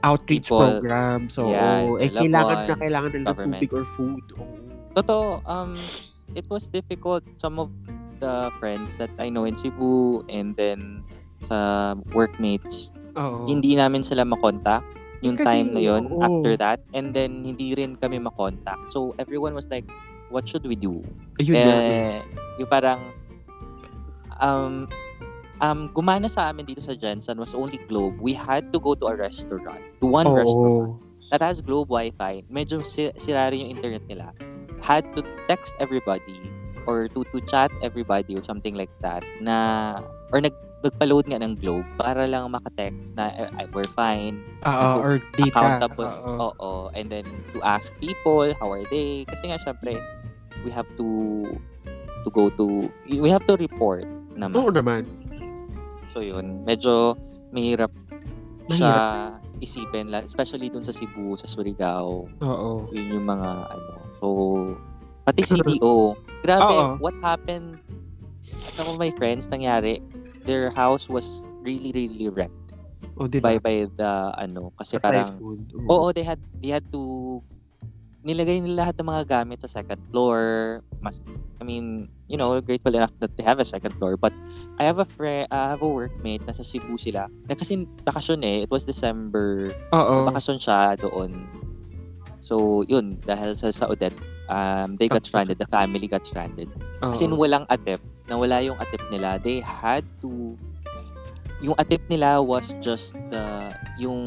outreach 0.03 0.47
People, 0.51 0.59
program 0.59 1.31
so 1.31 1.51
yeah, 1.51 1.83
eh 1.99 2.09
loved 2.11 2.27
kailangan 2.27 2.31
na 2.31 2.63
ones, 2.67 2.81
kailangan 2.83 3.11
ng 3.13 3.25
tubig 3.25 3.71
or 3.71 3.85
food 3.95 4.25
Oo. 4.35 4.55
Totoo, 4.93 5.41
um, 5.49 5.73
it 6.37 6.45
was 6.53 6.69
difficult. 6.69 7.25
Some 7.41 7.57
of 7.57 7.73
the 8.21 8.53
friends 8.61 8.93
that 9.01 9.09
I 9.17 9.33
know 9.33 9.49
in 9.49 9.57
Cebu 9.57 10.21
and 10.29 10.53
then 10.53 11.01
sa 11.49 11.93
workmates, 12.13 12.93
Oo. 13.17 13.49
hindi 13.49 13.73
namin 13.73 14.05
sila 14.05 14.21
makontak 14.21 14.85
yung 15.23 15.39
Kasi, 15.39 15.47
time 15.47 15.69
na 15.71 15.81
yun 15.81 16.03
oo. 16.11 16.19
after 16.19 16.53
that. 16.59 16.83
And 16.91 17.15
then, 17.15 17.47
hindi 17.47 17.71
rin 17.73 17.95
kami 17.95 18.19
makontak. 18.19 18.91
So, 18.91 19.15
everyone 19.15 19.55
was 19.55 19.71
like, 19.71 19.87
what 20.27 20.43
should 20.43 20.67
we 20.67 20.75
do? 20.75 20.99
Ayun 21.39 21.55
eh. 21.55 21.63
eh, 21.63 22.15
yung 22.59 22.67
parang, 22.67 22.99
um, 24.43 24.91
um, 25.63 25.87
gumana 25.95 26.27
sa 26.27 26.51
amin 26.51 26.67
dito 26.67 26.83
sa 26.83 26.91
Jensen 26.91 27.39
was 27.39 27.55
only 27.55 27.79
Globe. 27.87 28.19
We 28.19 28.35
had 28.35 28.75
to 28.75 28.79
go 28.83 28.93
to 28.99 29.07
a 29.07 29.15
restaurant, 29.15 29.79
to 30.03 30.05
one 30.05 30.27
Oo. 30.27 30.35
restaurant 30.35 30.99
that 31.31 31.39
has 31.39 31.63
Globe 31.63 31.87
Wi-Fi. 31.87 32.43
Medyo 32.51 32.83
si- 32.83 33.15
sira 33.15 33.47
rin 33.47 33.65
yung 33.65 33.79
internet 33.79 34.03
nila. 34.11 34.35
Had 34.83 35.07
to 35.15 35.23
text 35.47 35.71
everybody 35.79 36.51
or 36.83 37.07
to 37.15 37.23
to 37.31 37.39
chat 37.47 37.71
everybody 37.79 38.35
or 38.35 38.43
something 38.43 38.75
like 38.75 38.91
that 38.99 39.23
na 39.39 39.97
or 40.35 40.43
nag 40.43 40.51
nagpa-load 40.83 41.31
nga 41.31 41.39
ng 41.39 41.55
Globe 41.63 41.87
para 41.95 42.27
lang 42.27 42.43
maka-text 42.51 43.15
na 43.15 43.31
eh, 43.39 43.47
eh, 43.63 43.67
we're 43.71 43.87
fine, 43.95 44.43
Oo, 44.67 44.99
or 44.99 45.23
data 45.39 45.55
accountable. 45.55 46.03
Oo. 46.11 46.51
Oo. 46.51 46.71
And 46.91 47.07
then 47.07 47.23
to 47.55 47.63
ask 47.63 47.95
people 48.03 48.51
how 48.59 48.67
are 48.67 48.83
they 48.91 49.23
kasi 49.31 49.47
nga 49.47 49.55
syempre 49.63 49.95
we 50.67 50.69
have 50.75 50.87
to 50.99 51.07
to 52.27 52.29
go 52.35 52.51
to 52.59 52.91
we 53.07 53.31
have 53.31 53.47
to 53.47 53.55
report 53.55 54.03
naman. 54.35 54.59
Oo 54.59 54.69
naman 54.75 55.07
So 56.13 56.21
yun, 56.21 56.61
medyo 56.63 57.17
mahirap, 57.49 57.89
Mahirap. 58.69 58.77
siya 58.77 58.93
isipin, 59.59 60.11
especially 60.21 60.69
dun 60.69 60.83
sa 60.83 60.93
Cebu, 60.93 61.33
sa 61.35 61.47
Surigao. 61.47 62.29
Oo. 62.29 62.69
Yun 62.91 63.17
yung 63.17 63.25
mga 63.25 63.49
ano. 63.71 63.93
So, 64.19 64.27
pati 65.23 65.41
CDO. 65.41 66.13
Grabe, 66.43 66.67
Oo. 66.67 66.85
what 66.99 67.15
happened? 67.23 67.79
Some 68.75 68.91
of 68.91 68.99
my 68.99 69.09
friends, 69.15 69.47
nangyari, 69.47 70.03
their 70.43 70.69
house 70.69 71.07
was 71.07 71.41
really, 71.63 71.95
really 71.95 72.27
wrecked 72.27 72.59
O, 73.15 73.29
di 73.29 73.39
by 73.39 73.55
by 73.57 73.87
the 73.95 74.11
ano. 74.35 74.75
Kasi 74.75 74.99
Sa 74.99 75.01
parang, 75.01 75.29
typhoon. 75.29 75.59
oo, 75.87 76.11
they 76.11 76.25
had, 76.27 76.41
they 76.59 76.75
had 76.75 76.83
to, 76.91 77.39
nilagay 78.23 78.63
nila 78.63 78.87
lahat 78.87 78.95
ng 78.97 79.07
mga 79.11 79.23
gamit 79.27 79.59
sa 79.61 79.69
second 79.69 79.99
floor. 80.09 80.41
Mas, 81.03 81.19
I 81.59 81.63
mean, 81.67 82.07
you 82.31 82.39
know, 82.39 82.55
grateful 82.63 82.95
enough 82.95 83.11
that 83.19 83.35
they 83.35 83.43
have 83.43 83.59
a 83.59 83.67
second 83.67 83.91
floor. 83.99 84.15
But 84.15 84.31
I 84.79 84.87
have 84.87 84.97
a 84.97 85.05
friend, 85.05 85.45
I 85.51 85.75
have 85.75 85.83
a 85.83 85.91
workmate, 85.91 86.47
nasa 86.47 86.63
Cebu 86.63 86.95
sila. 86.95 87.27
Eh, 87.51 87.55
kasi 87.55 87.83
bakasyon 88.07 88.39
eh, 88.47 88.57
it 88.63 88.71
was 88.71 88.87
December 88.87 89.75
Oo. 89.91 90.31
bakasyon 90.31 90.57
siya 90.57 90.95
doon. 90.95 91.43
So, 92.39 92.87
yun, 92.87 93.19
dahil 93.23 93.55
sa, 93.59 93.71
sa 93.75 93.91
Odette, 93.91 94.15
um, 94.47 94.95
they 94.95 95.11
got 95.11 95.27
stranded. 95.27 95.59
The 95.59 95.67
family 95.67 96.07
got 96.07 96.23
stranded. 96.23 96.71
Kasi 97.03 97.27
Oo. 97.27 97.35
walang 97.35 97.67
atip, 97.67 97.99
nawala 98.31 98.63
yung 98.63 98.79
atip 98.79 99.03
nila, 99.11 99.35
they 99.35 99.59
had 99.59 100.07
to, 100.23 100.55
yung 101.59 101.75
atip 101.75 102.03
nila 102.07 102.39
was 102.39 102.71
just 102.79 103.15
the, 103.31 103.71
yung 103.99 104.19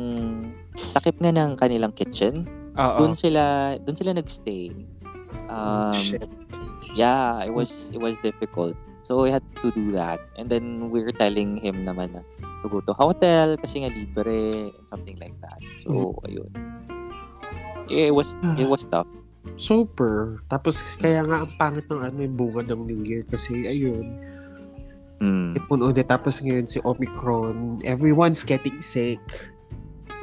takip 0.92 1.16
nga 1.16 1.32
ng 1.32 1.56
kanilang 1.56 1.96
kitchen. 1.96 2.44
Oo. 2.76 2.96
Doon 3.00 3.12
sila, 3.16 3.74
doon 3.80 3.96
sila 3.96 4.10
nagstay. 4.12 4.72
Um, 5.48 5.92
Shit. 5.96 6.28
yeah, 6.94 7.40
it 7.44 7.52
was, 7.52 7.88
it 7.92 8.00
was 8.00 8.16
difficult. 8.20 8.76
So, 9.06 9.22
we 9.22 9.30
had 9.30 9.44
to 9.62 9.70
do 9.70 9.94
that. 9.94 10.18
And 10.34 10.50
then, 10.50 10.90
we 10.90 11.00
were 11.00 11.14
telling 11.14 11.56
him 11.62 11.86
naman 11.86 12.18
na 12.18 12.22
to 12.62 12.66
go 12.68 12.82
to 12.82 12.92
hotel 12.92 13.54
kasi 13.56 13.86
nga 13.86 13.90
libre 13.90 14.50
and 14.74 14.84
something 14.90 15.14
like 15.22 15.34
that. 15.40 15.62
So, 15.86 16.18
ayun. 16.26 16.50
It 17.86 18.10
was, 18.10 18.34
it 18.58 18.66
was 18.66 18.82
tough. 18.90 19.06
Super. 19.54 20.42
Tapos, 20.50 20.82
kaya 20.98 21.22
nga 21.22 21.46
ang 21.46 21.52
pangit 21.54 21.86
ng 21.86 22.02
ano 22.02 22.18
yung 22.18 22.34
bunga 22.34 22.66
ng 22.66 22.82
New 22.82 23.06
Year 23.06 23.22
kasi 23.22 23.64
ayun, 23.64 24.18
Mm. 25.16 25.56
ipon 25.56 25.80
ulit. 25.80 26.04
Tapos 26.04 26.44
ngayon 26.44 26.68
si 26.68 26.76
Omicron, 26.84 27.80
everyone's 27.88 28.44
getting 28.44 28.84
sick. 28.84 29.20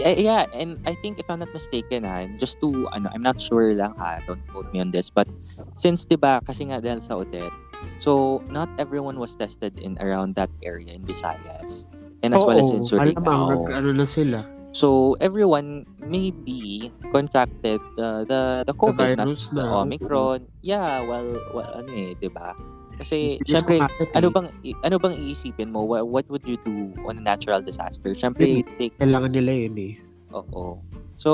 Yeah, 0.01 0.17
yeah, 0.17 0.43
and 0.57 0.81
I 0.89 0.97
think 0.97 1.19
if 1.21 1.29
I'm 1.29 1.39
not 1.39 1.53
mistaken 1.53 2.03
ha, 2.03 2.25
just 2.41 2.57
to, 2.61 2.89
ano, 2.93 3.13
I'm 3.13 3.21
not 3.21 3.37
sure 3.37 3.73
lang 3.77 3.93
ha, 3.97 4.19
don't 4.25 4.41
quote 4.49 4.73
me 4.73 4.81
on 4.81 4.89
this, 4.89 5.13
but 5.13 5.29
since, 5.77 6.05
di 6.05 6.17
ba, 6.17 6.41
kasi 6.41 6.65
nga 6.65 6.81
dahil 6.81 7.05
sa 7.05 7.21
Odette, 7.21 7.53
so 8.01 8.41
not 8.49 8.69
everyone 8.81 9.21
was 9.21 9.37
tested 9.37 9.77
in 9.77 10.01
around 10.01 10.33
that 10.33 10.49
area 10.65 10.97
in 10.97 11.05
Visayas. 11.05 11.85
And 12.23 12.33
as 12.33 12.41
well 12.41 12.57
as 12.57 12.71
in 12.71 12.81
Surigao. 12.81 13.19
nag- 13.21 13.75
ano 13.75 13.91
na 13.91 14.07
sila. 14.07 14.47
So 14.73 15.13
everyone 15.21 15.85
maybe 16.01 16.89
contracted 17.13 17.77
the 17.93 18.25
the 18.25 18.41
the 18.65 18.73
COVID, 18.73 19.21
not 19.21 19.29
virus 19.29 19.53
the 19.53 19.61
na. 19.61 19.85
Omicron. 19.85 20.49
Yeah, 20.65 21.05
well, 21.05 21.37
well 21.53 21.69
ano 21.77 21.91
eh, 21.93 22.17
'di 22.17 22.33
ba? 22.33 22.57
Kasi 22.97 23.41
Bilis 23.41 23.49
syempre 23.49 23.75
kumakat 23.81 24.07
eh. 24.09 24.17
ano 24.17 24.27
bang 24.29 24.47
ano 24.85 24.95
bang 25.01 25.13
iisipin 25.17 25.69
mo? 25.73 25.81
What, 25.83 26.05
what 26.05 26.25
would 26.29 26.45
you 26.45 26.57
do 26.61 26.93
on 27.03 27.17
a 27.17 27.23
natural 27.23 27.59
disaster? 27.59 28.13
Syempre 28.13 28.45
Really? 28.45 28.63
take 28.77 28.93
Kailangan 28.97 29.31
nila 29.33 29.51
yun 29.51 29.75
eh. 29.77 29.93
oo. 30.33 30.77
So 31.13 31.31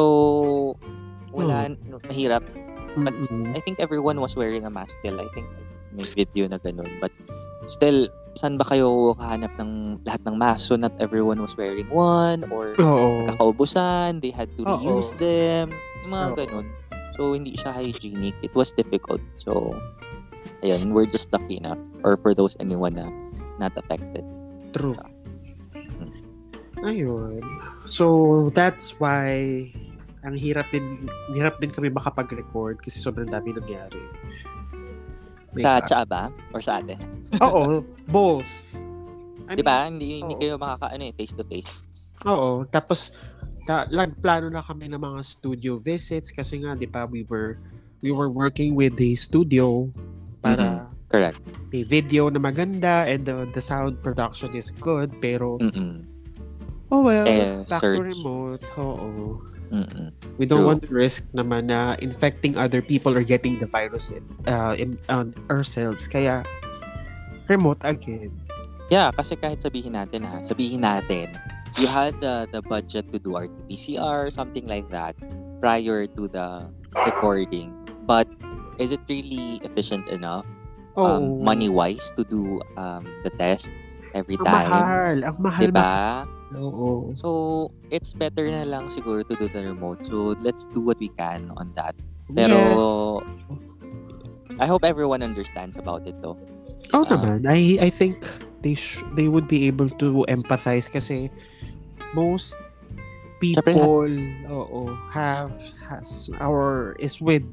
wala 1.31 1.69
no, 1.85 1.99
mahirap. 2.07 2.43
But 2.97 3.13
Mm-mm. 3.15 3.53
I 3.53 3.61
think 3.61 3.77
everyone 3.79 4.17
was 4.19 4.33
wearing 4.33 4.65
a 4.65 4.71
mask 4.73 4.97
still. 4.99 5.21
I 5.21 5.29
think 5.37 5.45
may 5.93 6.09
video 6.09 6.49
na 6.49 6.57
ganun. 6.57 6.89
But 6.99 7.13
still, 7.69 8.09
saan 8.33 8.57
ba 8.57 8.65
kayo 8.65 9.13
kahanap 9.13 9.53
ng 9.61 10.03
lahat 10.03 10.21
ng 10.25 10.35
mask? 10.35 10.67
So 10.67 10.73
not 10.75 10.91
everyone 10.97 11.37
was 11.39 11.53
wearing 11.53 11.85
one 11.93 12.49
or 12.49 12.73
Oo. 12.81 13.29
kakaubusan, 13.29 14.19
they 14.25 14.33
had 14.33 14.49
to 14.57 14.65
Oo. 14.65 14.73
reuse 14.73 15.13
them, 15.21 15.69
yung 16.01 16.11
mga 16.11 16.27
Oo. 16.33 16.37
ganun. 16.39 16.67
So, 17.19 17.35
hindi 17.35 17.51
siya 17.51 17.75
hygienic. 17.75 18.31
It 18.39 18.55
was 18.55 18.71
difficult. 18.71 19.19
So, 19.35 19.75
ayun, 20.63 20.91
we're 20.91 21.09
just 21.09 21.31
lucky 21.31 21.57
enough. 21.57 21.79
Or 22.03 22.17
for 22.17 22.33
those 22.33 22.55
anyone 22.59 22.95
na 22.95 23.07
not 23.59 23.75
affected. 23.75 24.23
True. 24.71 24.95
Mm. 25.75 26.13
Ayun. 26.85 27.43
So, 27.85 28.47
that's 28.55 28.95
why 28.99 29.67
ang 30.19 30.35
hirap 30.35 30.67
din 30.71 31.07
hirap 31.31 31.59
din 31.63 31.71
kami 31.71 31.87
makapag-record 31.91 32.83
kasi 32.83 32.99
sobrang 32.99 33.27
dami 33.27 33.55
nangyari. 33.55 34.03
Like, 35.55 35.65
Sa 35.65 35.71
tsaa 35.81 36.05
ba? 36.05 36.29
Or 36.53 36.61
sa 36.61 36.79
atin? 36.79 36.99
Oo, 37.45 37.81
both. 38.07 38.47
I 39.49 39.57
Di 39.57 39.65
ba? 39.65 39.89
Hindi, 39.89 40.21
hindi 40.21 40.37
kayo 40.37 40.61
makaka, 40.61 40.93
ano 40.93 41.03
eh, 41.09 41.13
face 41.15 41.33
to 41.33 41.41
face. 41.41 41.89
Oo. 42.29 42.69
Tapos, 42.69 43.09
ta- 43.65 43.89
nagplano 43.89 44.45
na 44.53 44.61
kami 44.61 44.85
ng 44.93 45.01
mga 45.01 45.19
studio 45.25 45.81
visits 45.81 46.29
kasi 46.29 46.61
nga, 46.61 46.77
di 46.77 46.85
ba, 46.85 47.09
we 47.09 47.25
were, 47.25 47.57
we 48.05 48.13
were 48.13 48.29
working 48.29 48.77
with 48.77 48.93
the 49.01 49.17
studio 49.17 49.89
para 50.39 50.87
Correct. 51.09 51.41
may 51.69 51.83
video 51.83 52.29
na 52.29 52.37
maganda 52.37 53.05
and 53.05 53.25
the, 53.25 53.49
the 53.51 53.61
sound 53.61 53.99
production 54.01 54.53
is 54.53 54.69
good. 54.69 55.09
Pero, 55.19 55.57
Mm-mm. 55.57 56.05
oh 56.89 57.01
well, 57.01 57.25
Eh, 57.25 57.65
back 57.65 57.81
to 57.81 57.97
search. 57.97 58.05
remote. 58.15 58.63
Oo. 58.77 59.41
Mm-mm. 59.69 60.09
We 60.41 60.49
don't 60.49 60.65
True. 60.65 60.69
want 60.73 60.81
to 60.85 60.89
risk 60.89 61.29
naman 61.29 61.69
na 61.69 61.93
infecting 62.01 62.57
other 62.57 62.81
people 62.81 63.13
or 63.13 63.21
getting 63.21 63.61
the 63.61 63.69
virus 63.69 64.09
uh, 64.49 64.73
in, 64.73 64.97
on 65.05 65.37
ourselves. 65.45 66.09
Kaya, 66.09 66.41
remote 67.45 67.77
again. 67.85 68.33
Yeah, 68.89 69.13
kasi 69.13 69.37
kahit 69.37 69.61
sabihin 69.61 69.93
natin 69.93 70.25
ha, 70.25 70.41
sabihin 70.41 70.81
natin, 70.81 71.29
you 71.77 71.85
had 71.85 72.17
the, 72.17 72.49
the 72.49 72.61
budget 72.65 73.13
to 73.13 73.21
do 73.21 73.37
RT-PCR, 73.37 74.33
something 74.33 74.65
like 74.65 74.89
that, 74.89 75.13
prior 75.61 76.09
to 76.17 76.25
the 76.25 76.65
recording. 77.05 77.69
But 78.09 78.25
is 78.79 78.91
it 78.91 79.03
really 79.07 79.59
efficient 79.61 80.07
enough, 80.09 80.47
um, 80.95 81.43
money-wise, 81.43 82.11
to 82.15 82.23
do 82.23 82.57
um, 82.75 83.05
the 83.21 83.29
test 83.35 83.69
every 84.15 84.39
Ang 84.39 84.45
time? 84.47 84.69
mahal. 84.71 85.15
Ang 85.27 85.37
mahal. 85.37 85.63
Diba? 85.67 85.93
Oo. 86.57 87.13
So, 87.13 87.29
it's 87.93 88.09
better 88.11 88.49
na 88.49 88.65
lang 88.65 88.89
siguro 88.89 89.21
to 89.21 89.35
do 89.37 89.45
the 89.53 89.69
remote. 89.69 90.01
So, 90.07 90.33
let's 90.41 90.65
do 90.73 90.81
what 90.81 90.97
we 90.97 91.13
can 91.13 91.53
on 91.59 91.75
that. 91.77 91.93
Pero, 92.33 92.57
yes. 92.57 92.81
I 94.59 94.65
hope 94.65 94.83
everyone 94.83 95.21
understands 95.23 95.77
about 95.77 96.03
it 96.07 96.17
though. 96.21 96.35
Oh 96.91 97.05
Ah. 97.05 97.15
naman. 97.15 97.45
I 97.47 97.77
I 97.79 97.89
think 97.93 98.25
they 98.65 98.73
sh- 98.73 99.05
they 99.15 99.29
would 99.29 99.47
be 99.47 99.69
able 99.69 99.87
to 100.01 100.25
empathize 100.27 100.89
kasi 100.89 101.29
most 102.17 102.57
people 103.39 104.09
oo, 104.49 104.81
have 105.13 105.53
has 105.87 106.27
or 106.43 106.97
is 106.99 107.21
with 107.21 107.45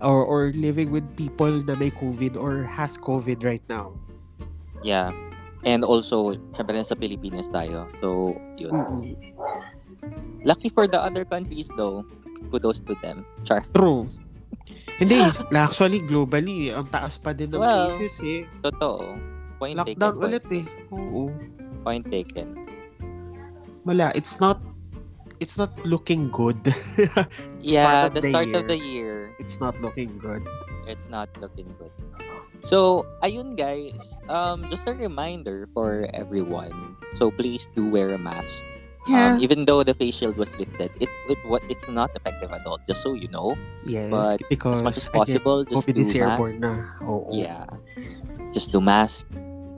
or 0.00 0.24
or 0.24 0.40
living 0.52 0.90
with 0.90 1.04
people 1.16 1.50
na 1.64 1.74
may 1.74 1.90
COVID 1.90 2.36
or 2.36 2.64
has 2.64 2.96
COVID 2.96 3.44
right 3.44 3.64
now. 3.68 3.92
Yeah. 4.82 5.12
And 5.62 5.82
also, 5.82 6.36
syempre 6.54 6.78
sa 6.86 6.94
Pilipinas 6.94 7.50
tayo. 7.50 7.90
So, 7.98 8.36
yun. 8.54 8.70
Mm-mm. 8.70 9.04
Lucky 10.46 10.70
for 10.70 10.86
the 10.86 11.00
other 11.00 11.26
countries 11.26 11.66
though. 11.74 12.06
Kudos 12.52 12.78
to 12.86 12.94
them. 13.02 13.26
Char. 13.42 13.66
True. 13.74 14.06
Hindi, 15.00 15.18
actually 15.52 16.00
globally 16.06 16.70
ang 16.70 16.86
taas 16.88 17.18
pa 17.18 17.34
din 17.34 17.50
ng 17.50 17.58
Well, 17.58 17.90
cases 17.90 18.16
eh. 18.22 18.40
Totoo. 18.62 19.18
Point 19.58 19.76
Lockdown 19.76 20.14
taken. 20.14 20.24
ulit 20.24 20.46
eh. 20.54 20.64
Oo. 20.88 21.34
Point 21.82 22.04
taken. 22.06 22.48
Wala, 23.82 24.10
it's 24.14 24.38
not 24.38 24.62
it's 25.38 25.58
not 25.58 25.74
looking 25.82 26.30
good. 26.30 26.58
Yeah, 27.60 28.06
of 28.06 28.14
the 28.14 28.22
the 28.22 28.30
start 28.30 28.54
of 28.54 28.64
year. 28.64 28.70
the 28.70 28.78
year. 28.78 29.15
It's 29.38 29.60
not 29.60 29.74
looking 29.80 30.18
good. 30.18 30.42
It's 30.86 31.06
not 31.10 31.28
looking 31.40 31.68
good. 31.78 31.90
So, 32.62 33.04
ayun 33.22 33.54
guys, 33.54 34.16
um, 34.28 34.66
just 34.70 34.86
a 34.88 34.92
reminder 34.92 35.68
for 35.74 36.08
everyone. 36.14 36.96
So 37.14 37.30
please 37.30 37.68
do 37.76 37.86
wear 37.90 38.14
a 38.14 38.18
mask. 38.18 38.64
Yeah. 39.06 39.38
Um, 39.38 39.40
even 39.40 39.66
though 39.70 39.84
the 39.86 39.94
face 39.94 40.18
shield 40.18 40.34
was 40.34 40.50
lifted, 40.58 40.90
it 40.98 41.06
it 41.30 41.38
what 41.46 41.62
it's 41.70 41.86
not 41.86 42.10
effective 42.18 42.50
at 42.50 42.66
all. 42.66 42.82
Just 42.90 43.06
so 43.06 43.14
you 43.14 43.30
know, 43.30 43.54
yes, 43.86 44.10
but 44.10 44.42
because 44.50 44.78
as 44.78 44.82
much 44.82 44.96
as 44.98 45.06
again, 45.06 45.14
possible, 45.14 45.62
just 45.62 45.86
COVID 45.86 45.94
do 45.94 46.02
is 46.02 46.10
mask. 46.10 46.18
airborne 46.18 46.58
na. 46.58 46.72
Oo. 47.06 47.30
Yeah, 47.30 47.70
just 48.50 48.74
do 48.74 48.82
mask, 48.82 49.22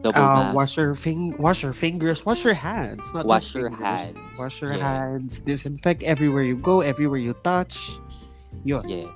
double 0.01 0.16
Uh, 0.16 0.49
mask. 0.49 0.57
wash 0.57 0.73
your 0.81 0.97
fing- 0.97 1.37
wash 1.37 1.61
your 1.61 1.77
fingers, 1.77 2.25
wash 2.25 2.40
your 2.40 2.57
hands, 2.57 3.05
not 3.12 3.29
Wash 3.29 3.53
your 3.53 3.68
fingers. 3.68 4.16
hands. 4.16 4.16
Wash 4.40 4.64
your 4.64 4.73
Yeah. 4.73 4.88
hands, 5.12 5.44
disinfect 5.44 6.01
everywhere 6.09 6.40
you 6.49 6.57
go, 6.57 6.81
everywhere 6.81 7.21
you 7.21 7.37
touch. 7.44 8.01
Yun. 8.64 8.88
Yes, 8.88 9.12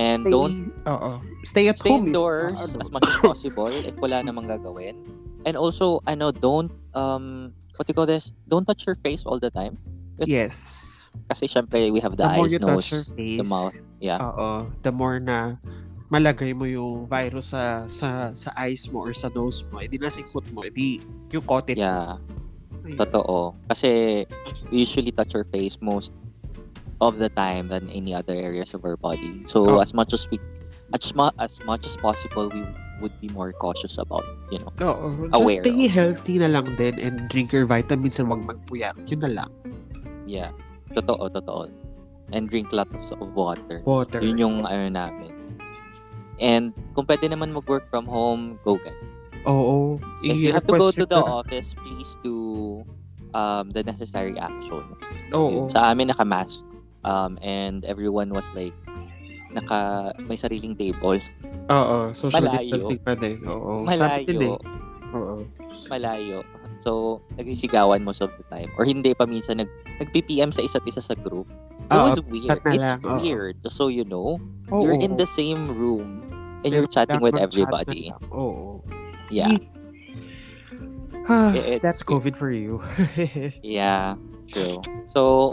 and 0.00 0.24
Stay, 0.24 0.32
don't 0.32 0.56
oo. 0.88 1.12
Stay 1.44 1.68
at 1.68 1.76
stay 1.76 1.92
home. 1.92 2.08
if- 2.08 2.08
indoors 2.08 2.56
ano. 2.56 2.80
as 2.82 2.88
much 2.88 3.04
as 3.04 3.16
possible 3.20 3.68
if 3.68 3.92
wala 4.00 4.24
namang 4.24 4.48
gagawin. 4.48 4.96
And 5.44 5.56
also, 5.56 6.00
ano, 6.08 6.32
don't 6.32 6.72
um, 6.96 7.52
what 7.76 7.84
do 7.84 7.92
you 7.92 7.96
call 7.96 8.08
this? 8.08 8.32
Don't 8.48 8.64
touch 8.64 8.84
your 8.88 8.96
face 9.00 9.24
all 9.28 9.36
the 9.36 9.52
time. 9.52 9.76
Yes. 10.20 10.84
Kasi 11.28 11.48
syempre, 11.48 11.88
we 11.90 12.00
have 12.00 12.16
the, 12.16 12.28
The 12.28 12.32
eyes, 12.36 12.60
nose, 12.60 12.88
your 12.92 13.04
face, 13.16 13.40
the 13.40 13.48
mouth. 13.48 13.76
Yeah. 14.00 14.20
Oo. 14.20 14.68
The 14.84 14.92
more 14.92 15.16
na 15.16 15.56
malagay 16.10 16.52
mo 16.52 16.66
yung 16.66 17.06
virus 17.06 17.54
sa 17.54 17.86
sa 17.86 18.34
sa 18.34 18.50
eyes 18.58 18.84
mo 18.90 19.06
or 19.06 19.14
sa 19.14 19.30
nose 19.30 19.62
mo, 19.70 19.78
edi 19.80 19.96
nasikot 19.96 20.44
mo, 20.52 20.66
edi 20.66 21.00
you 21.30 21.40
caught 21.40 21.70
it. 21.70 21.78
Yeah, 21.78 22.18
Ayun. 22.84 22.98
totoo. 22.98 23.54
Kasi 23.70 24.22
we 24.68 24.82
usually 24.84 25.14
touch 25.14 25.32
our 25.38 25.46
face 25.48 25.78
most 25.80 26.10
of 27.00 27.18
the 27.18 27.28
time 27.32 27.68
than 27.68 27.88
any 27.90 28.12
other 28.14 28.36
areas 28.36 28.72
of 28.72 28.84
our 28.84 28.96
body. 28.96 29.42
So 29.48 29.64
Oh. 29.64 29.80
as 29.80 29.92
much 29.92 30.12
as 30.12 30.28
we 30.30 30.38
as, 30.92 31.14
mu- 31.14 31.32
as 31.38 31.62
much 31.64 31.86
as 31.86 31.94
possible 31.96 32.50
we 32.50 32.66
would 33.00 33.14
be 33.22 33.30
more 33.30 33.52
cautious 33.54 33.96
about, 33.96 34.26
you 34.50 34.58
know. 34.58 34.74
Aware 35.32 35.62
Just 35.62 35.70
stay 35.70 35.86
of. 35.86 35.92
healthy 35.94 36.34
na 36.38 36.48
lang 36.50 36.76
din 36.76 36.98
and 36.98 37.30
drink 37.30 37.54
your 37.54 37.64
vitamins 37.64 38.18
and 38.18 38.28
wag 38.28 38.42
magpuyat. 38.44 38.98
Yun 39.08 39.20
na 39.24 39.30
lang. 39.30 39.50
Yeah. 40.26 40.50
Totoo, 40.92 41.30
totoo. 41.30 41.70
And 42.34 42.50
drink 42.50 42.74
lots 42.74 43.10
of 43.14 43.22
water. 43.32 43.80
Water. 43.86 44.18
Yun 44.20 44.36
yung 44.38 44.56
ano 44.66 44.90
namin. 44.90 45.32
And 46.42 46.72
kung 46.92 47.06
pwede 47.06 47.30
naman 47.30 47.52
mag-work 47.52 47.86
from 47.88 48.04
home, 48.04 48.58
go 48.66 48.76
guys. 48.76 48.96
Oo. 49.48 49.96
If 50.20 50.36
you 50.36 50.52
have 50.52 50.66
to 50.68 50.76
go 50.76 50.90
to 50.90 51.06
the 51.06 51.20
na- 51.20 51.40
office, 51.40 51.72
please 51.72 52.18
do 52.20 52.82
um, 53.32 53.70
the 53.72 53.80
necessary 53.82 54.36
action. 54.36 54.84
Oo. 55.32 55.64
Yun. 55.64 55.72
Sa 55.72 55.94
amin, 55.94 56.10
naka-mask. 56.12 56.60
Um, 57.02 57.40
and 57.40 57.84
everyone 57.84 58.30
was 58.30 58.44
like, 58.52 58.76
naka, 59.50 60.12
may 60.20 60.36
sariling 60.36 60.76
table. 60.76 61.18
Oo. 61.68 62.12
Social 62.12 62.44
Malayo. 62.44 62.76
distancing 62.76 63.00
pa 63.00 63.14
din. 63.14 63.40
Oo. 63.44 63.82
Sabi 63.88 64.24
din 64.26 64.36
Malayo. 64.36 64.54
eh. 64.54 65.16
Oo. 65.16 65.34
Malayo. 65.88 66.38
So, 66.80 67.20
nagsisigawan 67.36 68.00
most 68.00 68.20
of 68.20 68.32
the 68.36 68.44
time. 68.48 68.72
Or 68.76 68.84
hindi 68.84 69.12
pa 69.12 69.24
minsan 69.24 69.60
nag, 69.60 69.68
nag-PPM 69.98 70.48
sa 70.48 70.62
isa't 70.62 70.84
isa 70.84 71.00
sa 71.00 71.12
group. 71.12 71.44
It 71.90 71.92
Oo, 71.92 72.06
was 72.06 72.20
weird. 72.24 72.60
It's 72.64 72.94
oo. 73.02 73.18
weird. 73.18 73.56
So 73.66 73.90
you 73.90 74.06
know, 74.06 74.38
Oo. 74.70 74.80
you're 74.86 74.94
in 74.96 75.18
the 75.18 75.26
same 75.26 75.66
room 75.66 76.22
and 76.62 76.70
you're 76.70 76.86
chatting 76.86 77.18
with 77.18 77.34
everybody. 77.34 78.14
Oo. 78.30 78.80
Yeah. 79.28 79.50
Ah, 81.28 81.52
It's- 81.54 81.78
that's 81.84 82.02
COVID 82.02 82.34
for 82.34 82.50
you. 82.50 82.80
Yeah. 83.62 84.16
True. 84.48 84.80
So, 85.06 85.52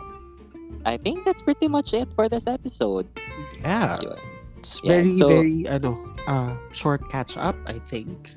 I 0.87 0.95
think 0.95 1.27
that's 1.27 1.43
pretty 1.43 1.67
much 1.67 1.91
it 1.91 2.07
for 2.15 2.31
this 2.31 2.47
episode. 2.47 3.11
yeah. 3.59 3.99
Yun. 3.99 4.19
It's 4.57 4.79
Yeah, 4.79 4.89
very, 5.03 5.11
so- 5.19 5.27
very, 5.27 5.67
ano, 5.67 5.99
uh, 6.25 6.55
short 6.71 7.03
catch 7.11 7.35
up, 7.35 7.59
I 7.67 7.83
think. 7.91 8.31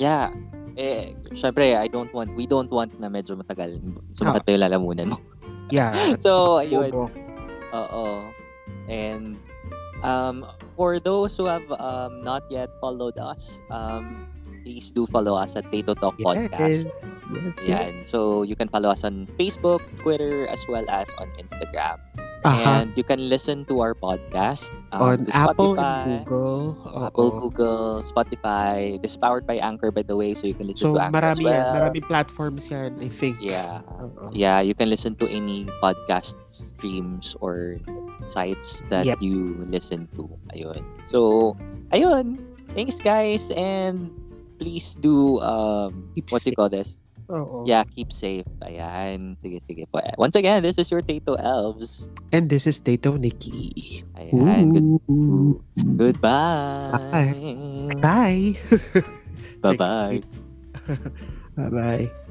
Yeah. 0.00 0.32
Eh, 0.74 1.12
syempre, 1.36 1.76
I 1.76 1.86
don't 1.86 2.10
want, 2.10 2.34
we 2.34 2.48
don't 2.48 2.72
want 2.72 2.98
na 2.98 3.06
medyo 3.06 3.36
matagal. 3.38 3.78
Sumakat 4.16 4.42
pa 4.42 4.50
yung 4.56 4.64
lalamunan 4.64 5.06
mo. 5.12 5.18
Yeah. 5.72 5.92
So, 6.24 6.60
ayun. 6.60 6.92
Oo. 7.72 8.04
And, 8.84 9.40
um, 10.04 10.44
for 10.76 11.00
those 11.00 11.32
who 11.40 11.48
have 11.48 11.64
um, 11.80 12.20
not 12.20 12.44
yet 12.52 12.68
followed 12.84 13.16
us, 13.16 13.60
um, 13.72 14.28
please 14.64 14.90
do 14.90 15.04
follow 15.06 15.36
us 15.36 15.54
at 15.54 15.68
Tato 15.70 15.92
Talk 15.92 16.16
Podcast. 16.18 16.88
Yes. 16.88 16.88
Yes. 17.28 17.54
yes. 17.68 17.92
So, 18.08 18.42
you 18.42 18.56
can 18.56 18.68
follow 18.72 18.88
us 18.88 19.04
on 19.04 19.28
Facebook, 19.38 19.84
Twitter, 20.00 20.48
as 20.48 20.64
well 20.66 20.88
as 20.88 21.04
on 21.20 21.28
Instagram. 21.36 22.00
Aha. 22.44 22.84
And 22.84 22.92
you 22.92 23.04
can 23.04 23.28
listen 23.32 23.64
to 23.72 23.80
our 23.80 23.94
podcast 23.96 24.68
um, 24.92 25.00
On 25.00 25.18
Apple 25.32 25.76
Spotify, 25.76 26.04
and 26.04 26.26
Google. 26.28 26.76
Oo. 26.76 27.06
Apple, 27.08 27.30
Google, 27.40 27.88
Spotify. 28.04 29.00
This 29.00 29.12
is 29.12 29.16
powered 29.16 29.46
by 29.48 29.56
Anchor, 29.56 29.88
by 29.88 30.04
the 30.04 30.12
way, 30.12 30.36
so 30.36 30.44
you 30.46 30.52
can 30.52 30.68
listen 30.68 30.92
So, 30.92 30.94
to 30.96 31.00
Anchor 31.08 31.24
as 31.24 31.40
marami 31.40 31.48
yan. 31.48 31.48
well. 31.56 31.72
Maraming 31.72 32.04
platforms 32.04 32.68
yan, 32.68 33.00
I 33.00 33.08
think. 33.08 33.40
Yeah. 33.40 33.80
Oo. 33.96 34.28
Yeah, 34.32 34.60
you 34.60 34.76
can 34.76 34.92
listen 34.92 35.16
to 35.24 35.26
any 35.28 35.64
podcast 35.80 36.36
streams 36.52 37.32
or 37.40 37.80
sites 38.28 38.84
that 38.92 39.08
Yep. 39.08 39.24
you 39.24 39.64
listen 39.72 40.04
to. 40.12 40.28
Ayun. 40.52 40.84
So, 41.08 41.56
ayun. 41.96 42.44
Thanks, 42.76 43.00
guys. 43.00 43.48
And 43.56 44.12
please 44.58 44.94
do, 44.98 45.40
um, 45.40 46.10
Keep 46.14 46.30
what 46.30 46.42
do 46.42 46.50
you 46.50 46.56
call 46.56 46.70
this? 46.70 46.98
Oo. 47.32 47.64
Yeah, 47.64 47.88
keep 47.88 48.12
safe. 48.12 48.44
Ayan. 48.60 49.40
Sige, 49.40 49.56
sige 49.64 49.82
po. 49.88 50.00
Once 50.20 50.36
again, 50.36 50.60
this 50.60 50.76
is 50.76 50.90
your 50.92 51.00
Tato 51.00 51.40
Elves. 51.40 52.08
And 52.32 52.52
this 52.52 52.68
is 52.68 52.76
Tato 52.80 53.16
Nikki. 53.16 54.04
Ayan. 54.12 54.76
Good, 54.76 54.88
Ooh. 55.08 55.56
goodbye. 55.96 57.32
Bye. 58.04 58.60
Bye-bye. 59.64 60.20
Bye-bye. 61.56 62.23